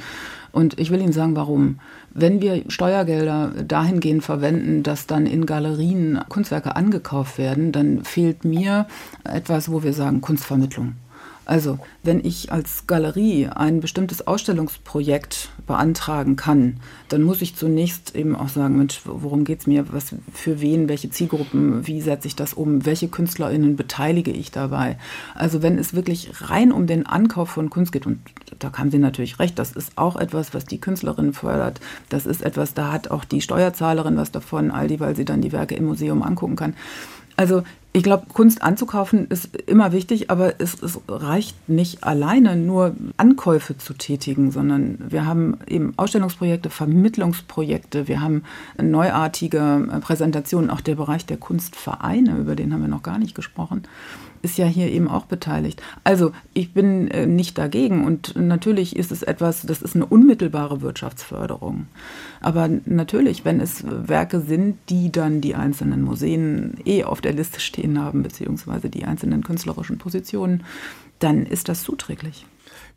Und 0.53 0.79
ich 0.81 0.91
will 0.91 1.01
Ihnen 1.01 1.13
sagen, 1.13 1.37
warum. 1.37 1.79
Wenn 2.13 2.41
wir 2.41 2.65
Steuergelder 2.69 3.53
dahingehend 3.67 4.25
verwenden, 4.25 4.83
dass 4.83 5.07
dann 5.07 5.27
in 5.27 5.47
Galerien 5.47 6.21
Kunstwerke 6.29 6.77
angekauft 6.77 7.39
werden, 7.39 7.73
dann 7.73 8.05
fehlt 8.05 8.45
mir 8.45 8.87
etwas, 9.25 9.71
wo 9.71 9.83
wir 9.83 9.93
sagen 9.93 10.21
Kunstvermittlung. 10.21 10.95
Also, 11.47 11.79
wenn 12.03 12.25
ich 12.25 12.51
als 12.51 12.89
Galerie 12.89 13.47
ein 13.47 13.79
bestimmtes 13.81 14.27
Ausstellungsprojekt 14.27 15.51
beantragen 15.65 16.35
kann, 16.35 16.81
dann 17.09 17.23
muss 17.23 17.41
ich 17.41 17.55
zunächst 17.55 18.17
eben 18.17 18.35
auch 18.35 18.49
sagen, 18.49 18.79
Mensch, 18.79 19.03
worum 19.05 19.45
geht 19.45 19.61
es 19.61 19.69
mir, 19.69 19.93
was 19.93 20.13
für 20.33 20.61
wen, 20.61 20.89
welche 20.89 21.09
Zielgruppen, 21.09 21.87
wie 21.87 22.01
setze 22.01 22.27
ich 22.27 22.35
das 22.35 22.53
um, 22.53 22.85
welche 22.85 23.07
KünstlerInnen 23.07 23.77
beteilige 23.77 24.33
ich 24.33 24.51
dabei. 24.51 24.99
Also 25.37 25.63
wenn 25.63 25.79
es 25.79 25.95
wirklich 25.95 26.33
rein 26.41 26.73
um 26.73 26.89
den 26.89 27.07
Ankauf 27.07 27.51
von 27.51 27.71
Kunst 27.71 27.93
geht, 27.93 28.07
und 28.07 28.19
da 28.59 28.73
haben 28.77 28.91
Sie 28.91 28.99
natürlich 28.99 29.39
recht, 29.39 29.57
das 29.57 29.71
ist 29.71 29.97
auch 29.97 30.17
etwas, 30.17 30.53
was 30.53 30.65
die 30.65 30.81
Künstlerin 30.81 31.33
fördert, 31.33 31.81
das 32.09 32.27
ist 32.27 32.43
etwas, 32.43 32.75
da 32.75 32.91
hat 32.91 33.13
auch 33.13 33.25
die 33.25 33.41
Steuerzahlerin 33.41 34.17
was 34.17 34.33
davon, 34.33 34.73
all 34.73 34.87
weil 34.99 35.17
sie 35.17 35.25
dann 35.25 35.43
die 35.43 35.53
Werke 35.53 35.75
im 35.75 35.87
Museum 35.87 36.23
angucken 36.23 36.57
kann. 36.57 36.75
Also 37.37 37.63
ich 37.97 38.03
glaube, 38.03 38.27
Kunst 38.31 38.61
anzukaufen 38.61 39.27
ist 39.29 39.57
immer 39.57 39.91
wichtig, 39.91 40.31
aber 40.31 40.61
es, 40.61 40.83
es, 40.83 41.01
reicht 41.09 41.67
nicht 41.67 42.05
alleine 42.05 42.55
nur 42.55 42.95
Ankäufe 43.17 43.79
zu 43.79 43.95
tätigen, 43.95 44.51
sondern 44.51 44.99
wir 45.09 45.25
haben 45.25 45.57
eben 45.67 45.95
Ausstellungsprojekte, 45.97 46.69
Vermittlungsprojekte, 46.69 48.07
wir 48.07 48.21
haben 48.21 48.43
neuartige 48.77 49.89
Präsentationen, 50.03 50.69
auch 50.69 50.83
der 50.83 50.97
Bereich 50.97 51.25
der 51.25 51.39
Kunstvereine, 51.39 52.37
über 52.37 52.55
den 52.55 52.75
haben 52.75 52.83
wir 52.83 52.89
noch 52.89 53.03
gar 53.03 53.19
nicht 53.19 53.35
gesprochen 53.35 53.85
ist 54.47 54.59
ja 54.59 54.67
hier 54.67 54.91
eben 54.91 55.09
auch 55.09 55.25
beteiligt. 55.25 55.83
Also 56.05 56.33
ich 56.55 56.73
bin 56.73 57.09
äh, 57.09 57.27
nicht 57.27 57.59
dagegen 57.59 58.05
und 58.05 58.37
natürlich 58.37 58.95
ist 58.95 59.11
es 59.11 59.23
etwas, 59.23 59.63
das 59.63 59.83
ist 59.83 59.97
eine 59.97 60.07
unmittelbare 60.07 60.83
Wirtschaftsförderung. 60.83 61.87
Aber 62.41 62.69
natürlich, 62.85 63.45
wenn 63.45 63.61
es 63.61 63.85
Werke 63.85 64.41
sind, 64.41 64.79
die 64.89 65.11
dann 65.11 65.41
die 65.41 65.57
einzelnen 65.57 66.03
Museen 66.03 66.75
eh 66.85 67.05
auf 67.05 67.21
der 67.21 67.33
Liste 67.33 67.61
stehen 67.61 67.86
haben, 67.95 68.23
beziehungsweise 68.23 68.91
die 68.91 69.05
einzelnen 69.05 69.43
künstlerischen 69.43 69.99
Positionen, 69.99 70.65
dann 71.19 71.47
ist 71.47 71.69
das 71.69 71.83
zuträglich. 71.83 72.47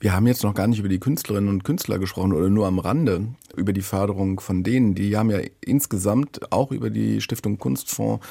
Wir 0.02 0.14
haben 0.14 0.28
jetzt 0.28 0.44
noch 0.44 0.54
gar 0.54 0.68
nicht 0.68 0.80
über 0.80 0.88
die 0.88 1.00
Künstlerinnen 1.00 1.50
und 1.50 1.66
Künstler 1.66 2.00
gesprochen 2.00 2.32
oder 2.32 2.50
nur 2.50 2.68
am 2.68 2.80
Rande 2.80 3.28
über 3.56 3.74
die 3.74 3.82
Förderung 3.82 4.40
von 4.40 4.64
denen. 4.64 4.96
Die 4.96 5.18
haben 5.18 5.30
ja 5.30 5.40
insgesamt 5.60 6.54
auch 6.54 6.72
über 6.72 6.90
die 6.90 7.20
Stiftung 7.20 7.58
Kunstfonds 7.58 8.26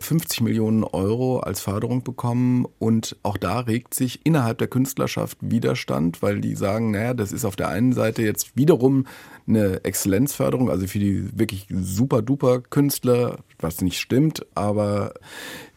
50 0.00 0.42
Millionen 0.42 0.84
Euro 0.84 1.38
als 1.38 1.60
Förderung 1.60 2.02
bekommen 2.02 2.66
und 2.78 3.16
auch 3.22 3.38
da 3.38 3.60
regt 3.60 3.94
sich 3.94 4.20
innerhalb 4.24 4.58
der 4.58 4.68
Künstlerschaft 4.68 5.38
Widerstand, 5.40 6.20
weil 6.20 6.42
die 6.42 6.56
sagen, 6.56 6.90
naja, 6.90 7.14
das 7.14 7.32
ist 7.32 7.46
auf 7.46 7.56
der 7.56 7.68
einen 7.68 7.94
Seite 7.94 8.22
jetzt 8.22 8.54
wiederum 8.54 9.06
eine 9.46 9.82
Exzellenzförderung, 9.84 10.70
also 10.70 10.86
für 10.86 10.98
die 10.98 11.38
wirklich 11.38 11.66
super 11.70 12.20
duper 12.20 12.60
Künstler, 12.60 13.38
was 13.58 13.80
nicht 13.80 13.98
stimmt, 13.98 14.44
aber 14.54 15.14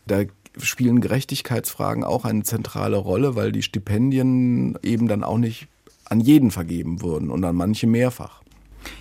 da 0.08 0.24
spielen 0.60 1.02
Gerechtigkeitsfragen 1.02 2.04
auch 2.04 2.26
eine 2.26 2.44
zentrale 2.44 2.98
Rolle, 2.98 3.36
weil 3.36 3.52
die 3.52 3.62
Stipendien 3.62 4.78
eben 4.82 5.08
dann 5.08 5.24
auch 5.24 5.38
nicht 5.38 5.68
an 6.06 6.20
jeden 6.20 6.52
vergeben 6.52 7.02
wurden 7.02 7.30
und 7.30 7.44
an 7.44 7.56
manche 7.56 7.88
mehrfach. 7.88 8.42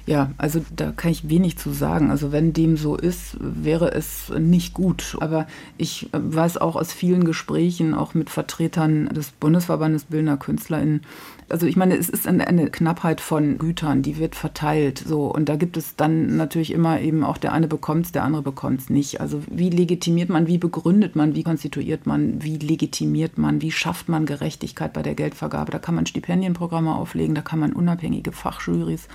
Ja, 0.07 0.31
also 0.39 0.65
da 0.75 0.93
kann 0.93 1.11
ich 1.11 1.29
wenig 1.29 1.59
zu 1.59 1.71
sagen. 1.71 2.11
Also 2.11 2.33
wenn 2.33 2.53
dem 2.53 2.77
so 2.77 2.97
ist, 2.97 3.37
wäre 3.41 3.93
es 3.93 4.33
nicht 4.39 4.75
gut. 4.75 5.17
Aber 5.21 5.47
ich 5.79 6.09
weiß 6.13 6.59
auch 6.59 6.77
aus 6.77 6.93
vielen 6.93 7.25
Gesprächen, 7.25 7.95
auch 7.95 8.15
mit 8.15 8.31
Vertretern 8.31 9.07
des 9.09 9.33
Bundesverbandes 9.33 10.05
Bildender 10.05 10.37
KünstlerInnen, 10.37 11.03
also 11.49 11.67
ich 11.67 11.77
meine, 11.77 11.97
es 11.97 12.09
ist 12.09 12.27
eine, 12.27 12.71
Knappheit 12.71 13.21
von 13.21 13.59
Gütern, 13.59 14.03
die 14.03 14.19
wird 14.19 14.35
verteilt. 14.35 14.99
So, 15.07 15.27
und 15.27 15.49
da 15.49 15.57
gibt 15.57 15.77
es 15.77 15.95
dann 15.95 16.37
natürlich 16.37 16.73
immer 16.73 17.01
eben 17.01 17.23
auch 17.23 17.39
der 17.39 17.53
eine 17.53 17.69
bekommt 17.69 18.07
es, 18.07 18.13
der 18.13 18.25
andere 18.25 18.43
bekommt 18.43 18.81
es 18.81 18.91
nicht. 18.91 19.21
Also 19.21 19.43
wie 19.49 19.71
legitimiert 19.71 20.29
man, 20.29 20.49
wie 20.49 20.59
begründet 20.59 21.15
man, 21.15 21.35
wie 21.35 21.45
konstituiert 21.45 22.07
man, 22.07 22.43
wie 22.43 22.59
legitimiert 22.59 23.39
man, 23.39 23.63
wie 23.63 23.71
schafft 23.71 24.09
man 24.09 24.27
Gerechtigkeit 24.27 24.93
bei 24.93 25.03
der 25.03 25.15
Geldvergabe? 25.15 25.71
Da 25.71 25.79
kann 25.79 25.95
man 25.95 26.07
Stipendienprogramme 26.07 26.95
auflegen, 26.95 27.35
da 27.35 27.43
kann 27.43 27.61
man 27.61 27.73
unabhängige 27.73 28.33
Fachjurys 28.33 29.07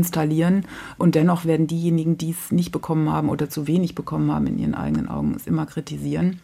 installieren. 0.00 0.64
Und 0.98 1.14
dennoch 1.14 1.44
werden 1.44 1.66
diejenigen, 1.66 2.16
die 2.16 2.30
es 2.30 2.50
nicht 2.50 2.72
bekommen 2.72 3.10
haben 3.10 3.28
oder 3.28 3.50
zu 3.50 3.66
wenig 3.66 3.94
bekommen 3.94 4.32
haben, 4.32 4.46
in 4.46 4.58
ihren 4.58 4.74
eigenen 4.74 5.08
Augen 5.08 5.34
es 5.36 5.46
immer 5.46 5.66
kritisieren. 5.66 6.40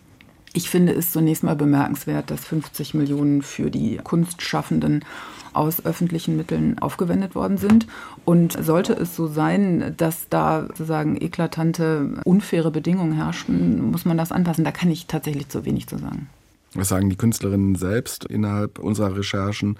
Ich 0.52 0.70
finde 0.70 0.92
es 0.92 1.12
zunächst 1.12 1.42
mal 1.42 1.56
bemerkenswert, 1.56 2.30
dass 2.30 2.44
50 2.46 2.94
Millionen 2.94 3.42
für 3.42 3.70
die 3.70 3.98
Kunstschaffenden 4.02 5.04
aus 5.52 5.84
öffentlichen 5.84 6.36
Mitteln 6.36 6.78
aufgewendet 6.78 7.34
worden 7.34 7.58
sind. 7.58 7.86
Und 8.24 8.52
sollte 8.64 8.92
es 8.94 9.16
so 9.16 9.26
sein, 9.26 9.94
dass 9.96 10.28
da 10.28 10.62
sozusagen 10.68 11.20
eklatante, 11.20 12.20
unfaire 12.24 12.70
Bedingungen 12.70 13.12
herrschen, 13.12 13.90
muss 13.90 14.04
man 14.04 14.16
das 14.16 14.32
anpassen. 14.32 14.64
Da 14.64 14.70
kann 14.70 14.90
ich 14.90 15.06
tatsächlich 15.06 15.48
zu 15.48 15.64
wenig 15.64 15.88
zu 15.88 15.98
sagen. 15.98 16.28
Das 16.74 16.88
sagen 16.88 17.10
die 17.10 17.16
Künstlerinnen 17.16 17.74
selbst 17.74 18.24
innerhalb 18.24 18.78
unserer 18.78 19.16
Recherchen. 19.16 19.76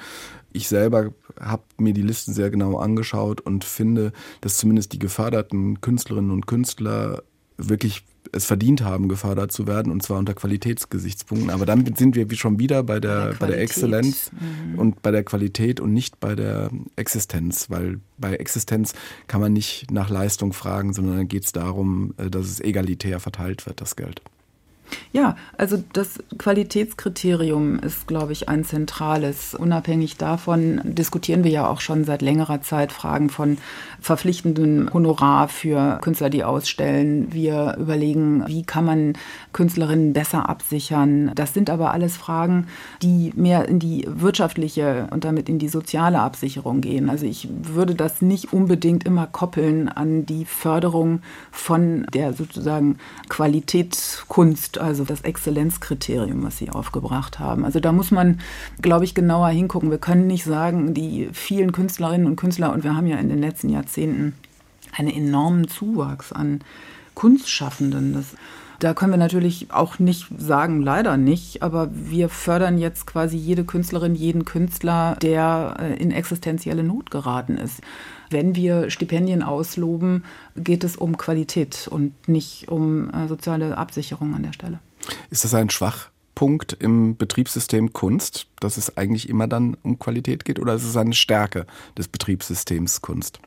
Ich 0.56 0.68
selber 0.68 1.12
habe 1.38 1.62
mir 1.76 1.92
die 1.92 2.02
Listen 2.02 2.32
sehr 2.32 2.50
genau 2.50 2.78
angeschaut 2.78 3.42
und 3.42 3.64
finde, 3.64 4.12
dass 4.40 4.56
zumindest 4.56 4.92
die 4.94 4.98
geförderten 4.98 5.82
Künstlerinnen 5.82 6.30
und 6.30 6.46
Künstler 6.46 7.22
wirklich 7.58 8.04
es 8.32 8.46
verdient 8.46 8.82
haben, 8.82 9.08
gefördert 9.08 9.52
zu 9.52 9.66
werden, 9.66 9.92
und 9.92 10.02
zwar 10.02 10.18
unter 10.18 10.34
Qualitätsgesichtspunkten. 10.34 11.50
Aber 11.50 11.66
dann 11.66 11.94
sind 11.94 12.16
wir 12.16 12.26
schon 12.34 12.58
wieder 12.58 12.82
bei 12.82 13.00
der, 13.00 13.34
bei 13.38 13.46
der, 13.46 13.60
Exzellenz 13.60 14.30
mhm. 14.32 14.78
und 14.78 15.02
bei 15.02 15.10
der 15.10 15.24
Qualität 15.24 15.78
und 15.78 15.92
nicht 15.92 16.20
bei 16.20 16.34
der 16.34 16.70
Existenz, 16.96 17.70
weil 17.70 18.00
bei 18.18 18.34
Existenz 18.34 18.94
kann 19.26 19.40
man 19.40 19.52
nicht 19.52 19.90
nach 19.90 20.10
Leistung 20.10 20.52
fragen, 20.52 20.92
sondern 20.92 21.18
dann 21.18 21.28
geht 21.28 21.44
es 21.44 21.52
darum, 21.52 22.14
dass 22.16 22.46
es 22.46 22.60
egalitär 22.60 23.20
verteilt 23.20 23.66
wird, 23.66 23.80
das 23.80 23.94
Geld. 23.94 24.22
Ja, 25.12 25.36
also 25.56 25.82
das 25.92 26.18
Qualitätskriterium 26.38 27.78
ist, 27.78 28.06
glaube 28.06 28.32
ich, 28.32 28.48
ein 28.48 28.64
zentrales. 28.64 29.54
Unabhängig 29.54 30.16
davon 30.16 30.80
diskutieren 30.84 31.44
wir 31.44 31.50
ja 31.50 31.68
auch 31.68 31.80
schon 31.80 32.04
seit 32.04 32.22
längerer 32.22 32.60
Zeit 32.62 32.92
Fragen 32.92 33.30
von 33.30 33.58
verpflichtendem 34.00 34.90
Honorar 34.92 35.48
für 35.48 35.98
Künstler, 36.02 36.30
die 36.30 36.44
ausstellen. 36.44 37.32
Wir 37.32 37.76
überlegen, 37.78 38.44
wie 38.46 38.62
kann 38.62 38.84
man 38.84 39.12
Künstlerinnen 39.52 40.12
besser 40.12 40.48
absichern. 40.48 41.32
Das 41.34 41.54
sind 41.54 41.70
aber 41.70 41.92
alles 41.92 42.16
Fragen, 42.16 42.66
die 43.02 43.32
mehr 43.36 43.68
in 43.68 43.78
die 43.78 44.06
wirtschaftliche 44.06 45.06
und 45.10 45.24
damit 45.24 45.48
in 45.48 45.58
die 45.58 45.68
soziale 45.68 46.20
Absicherung 46.20 46.80
gehen. 46.80 47.08
Also 47.08 47.26
ich 47.26 47.48
würde 47.50 47.94
das 47.94 48.22
nicht 48.22 48.52
unbedingt 48.52 49.04
immer 49.04 49.26
koppeln 49.26 49.88
an 49.88 50.26
die 50.26 50.44
Förderung 50.44 51.20
von 51.50 52.06
der 52.12 52.32
sozusagen 52.32 52.98
Also 54.78 55.04
das 55.04 55.22
Exzellenzkriterium, 55.22 56.42
was 56.42 56.58
Sie 56.58 56.70
aufgebracht 56.70 57.38
haben. 57.38 57.64
Also 57.64 57.80
da 57.80 57.92
muss 57.92 58.10
man, 58.10 58.40
glaube 58.80 59.04
ich, 59.04 59.14
genauer 59.14 59.48
hingucken. 59.48 59.90
Wir 59.90 59.98
können 59.98 60.26
nicht 60.26 60.44
sagen, 60.44 60.94
die 60.94 61.28
vielen 61.32 61.72
Künstlerinnen 61.72 62.26
und 62.26 62.36
Künstler, 62.36 62.72
und 62.72 62.84
wir 62.84 62.96
haben 62.96 63.06
ja 63.06 63.16
in 63.16 63.28
den 63.28 63.40
letzten 63.40 63.68
Jahrzehnten 63.68 64.34
einen 64.96 65.10
enormen 65.10 65.68
Zuwachs 65.68 66.32
an 66.32 66.60
Kunstschaffenden. 67.14 68.14
Das, 68.14 68.34
da 68.78 68.94
können 68.94 69.12
wir 69.12 69.18
natürlich 69.18 69.72
auch 69.72 69.98
nicht 69.98 70.26
sagen, 70.36 70.82
leider 70.82 71.16
nicht, 71.16 71.62
aber 71.62 71.88
wir 71.92 72.28
fördern 72.28 72.78
jetzt 72.78 73.06
quasi 73.06 73.36
jede 73.36 73.64
Künstlerin, 73.64 74.14
jeden 74.14 74.44
Künstler, 74.44 75.16
der 75.22 75.96
in 75.98 76.10
existenzielle 76.10 76.82
Not 76.82 77.10
geraten 77.10 77.56
ist. 77.56 77.80
Wenn 78.30 78.54
wir 78.54 78.90
Stipendien 78.90 79.42
ausloben, 79.42 80.24
geht 80.56 80.84
es 80.84 80.96
um 80.96 81.16
Qualität 81.16 81.88
und 81.90 82.28
nicht 82.28 82.68
um 82.68 83.10
äh, 83.10 83.28
soziale 83.28 83.78
Absicherung 83.78 84.34
an 84.34 84.42
der 84.42 84.52
Stelle. 84.52 84.80
Ist 85.30 85.44
das 85.44 85.54
ein 85.54 85.70
Schwachpunkt 85.70 86.72
im 86.72 87.16
Betriebssystem 87.16 87.92
Kunst, 87.92 88.48
dass 88.60 88.76
es 88.76 88.96
eigentlich 88.96 89.28
immer 89.28 89.46
dann 89.46 89.76
um 89.82 89.98
Qualität 89.98 90.44
geht, 90.44 90.58
oder 90.58 90.74
ist 90.74 90.84
es 90.84 90.96
eine 90.96 91.14
Stärke 91.14 91.66
des 91.96 92.08
Betriebssystems 92.08 93.00
Kunst? 93.00 93.38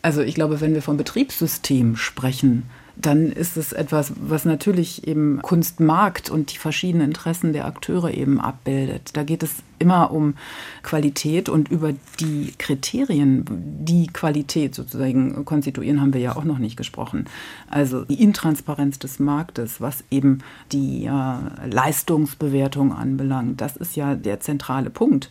Also 0.00 0.20
ich 0.20 0.34
glaube, 0.34 0.60
wenn 0.60 0.74
wir 0.74 0.82
vom 0.82 0.96
Betriebssystem 0.96 1.96
sprechen, 1.96 2.64
dann 2.96 3.32
ist 3.32 3.56
es 3.56 3.72
etwas, 3.72 4.12
was 4.16 4.44
natürlich 4.44 5.06
eben 5.06 5.42
Kunstmarkt 5.42 6.30
und 6.30 6.52
die 6.52 6.58
verschiedenen 6.58 7.08
Interessen 7.08 7.52
der 7.52 7.66
Akteure 7.66 8.14
eben 8.14 8.40
abbildet. 8.40 9.10
Da 9.14 9.24
geht 9.24 9.42
es 9.42 9.56
immer 9.78 10.12
um 10.12 10.34
Qualität 10.82 11.48
und 11.48 11.68
über 11.70 11.92
die 12.20 12.54
Kriterien, 12.56 13.44
die 13.48 14.06
Qualität 14.06 14.74
sozusagen 14.74 15.44
konstituieren, 15.44 16.00
haben 16.00 16.14
wir 16.14 16.20
ja 16.20 16.36
auch 16.36 16.44
noch 16.44 16.58
nicht 16.58 16.76
gesprochen. 16.76 17.26
Also 17.68 18.04
die 18.04 18.22
Intransparenz 18.22 18.98
des 18.98 19.18
Marktes, 19.18 19.80
was 19.80 20.04
eben 20.10 20.38
die 20.72 21.06
äh, 21.06 21.68
Leistungsbewertung 21.68 22.92
anbelangt, 22.92 23.60
das 23.60 23.76
ist 23.76 23.96
ja 23.96 24.14
der 24.14 24.40
zentrale 24.40 24.90
Punkt 24.90 25.30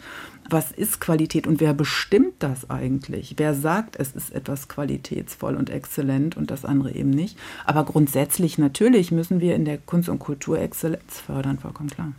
was 0.50 0.72
ist 0.72 1.00
Qualität 1.00 1.48
und 1.48 1.60
wer 1.60 1.74
bestimmt 1.74 2.34
das 2.40 2.70
eigentlich? 2.70 3.36
Wer 3.38 3.54
sagt, 3.54 3.96
es 3.98 4.12
ist 4.12 4.34
etwas 4.34 4.68
qualitätsvoll 4.68 5.56
und 5.56 5.70
exzellent 5.70 6.38
und 6.38 6.52
das 6.52 6.66
andere 6.66 6.92
eben 6.92 7.10
nicht? 7.10 7.38
Aber 7.66 7.86
grundsätzlich 7.86 8.58
natürlich 8.58 9.12
müssen 9.12 9.40
wir 9.40 9.56
in 9.56 9.66
der 9.66 9.78
Kunst- 9.78 10.10
und 10.10 10.20
Kultur 10.20 10.60
Exzellenz 10.60 11.20
fördern, 11.20 11.60
vollkommen 11.60 11.90
klar. 11.90 12.14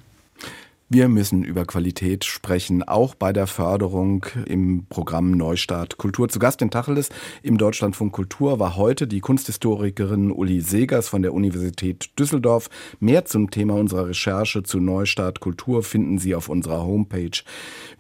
Wir 0.90 1.09
müssen 1.09 1.44
über 1.44 1.64
Qualität 1.64 2.25
sprechen, 2.25 2.83
auch 2.83 3.14
bei 3.14 3.33
der 3.33 3.47
Förderung 3.47 4.27
im 4.47 4.85
Programm 4.88 5.31
Neustart 5.31 5.97
Kultur. 5.97 6.29
Zu 6.29 6.38
Gast 6.38 6.61
in 6.61 6.70
Tacheles 6.70 7.09
im 7.42 7.57
Deutschlandfunk 7.57 8.12
Kultur 8.12 8.61
war 8.61 8.77
heute 8.77 9.07
die 9.07 9.20
Kunsthistorikerin 9.20 10.31
Uli 10.31 10.61
Segers 10.61 11.09
von 11.09 11.23
der 11.23 11.33
Universität 11.33 12.11
Düsseldorf. 12.18 12.68
Mehr 13.01 13.25
zum 13.25 13.51
Thema 13.51 13.73
unserer 13.75 14.09
Recherche 14.09 14.62
zu 14.62 14.79
Neustart 14.79 15.40
Kultur 15.40 15.83
finden 15.83 16.18
Sie 16.18 16.35
auf 16.35 16.51
unserer 16.51 16.85
Homepage 16.85 17.31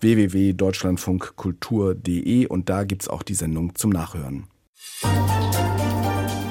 www.deutschlandfunkkultur.de 0.00 2.46
und 2.46 2.68
da 2.68 2.84
gibt 2.84 3.00
es 3.02 3.08
auch 3.08 3.22
die 3.22 3.34
Sendung 3.34 3.74
zum 3.74 3.88
Nachhören. 3.90 4.44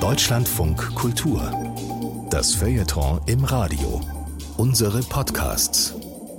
Deutschlandfunk 0.02 0.96
Kultur. 0.96 2.28
Das 2.32 2.56
Feuilleton 2.56 3.22
im 3.28 3.44
Radio. 3.44 4.02
Unsere 4.58 5.02
Podcasts 5.02 5.94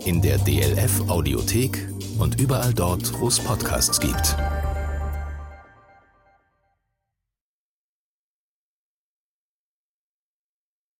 in 0.04 0.20
der 0.20 0.38
DLF 0.38 1.08
Audiothek 1.08 1.88
und 2.18 2.40
überall 2.40 2.74
dort, 2.74 3.18
wo 3.20 3.28
es 3.28 3.40
Podcasts 3.40 3.98
gibt. 4.00 4.36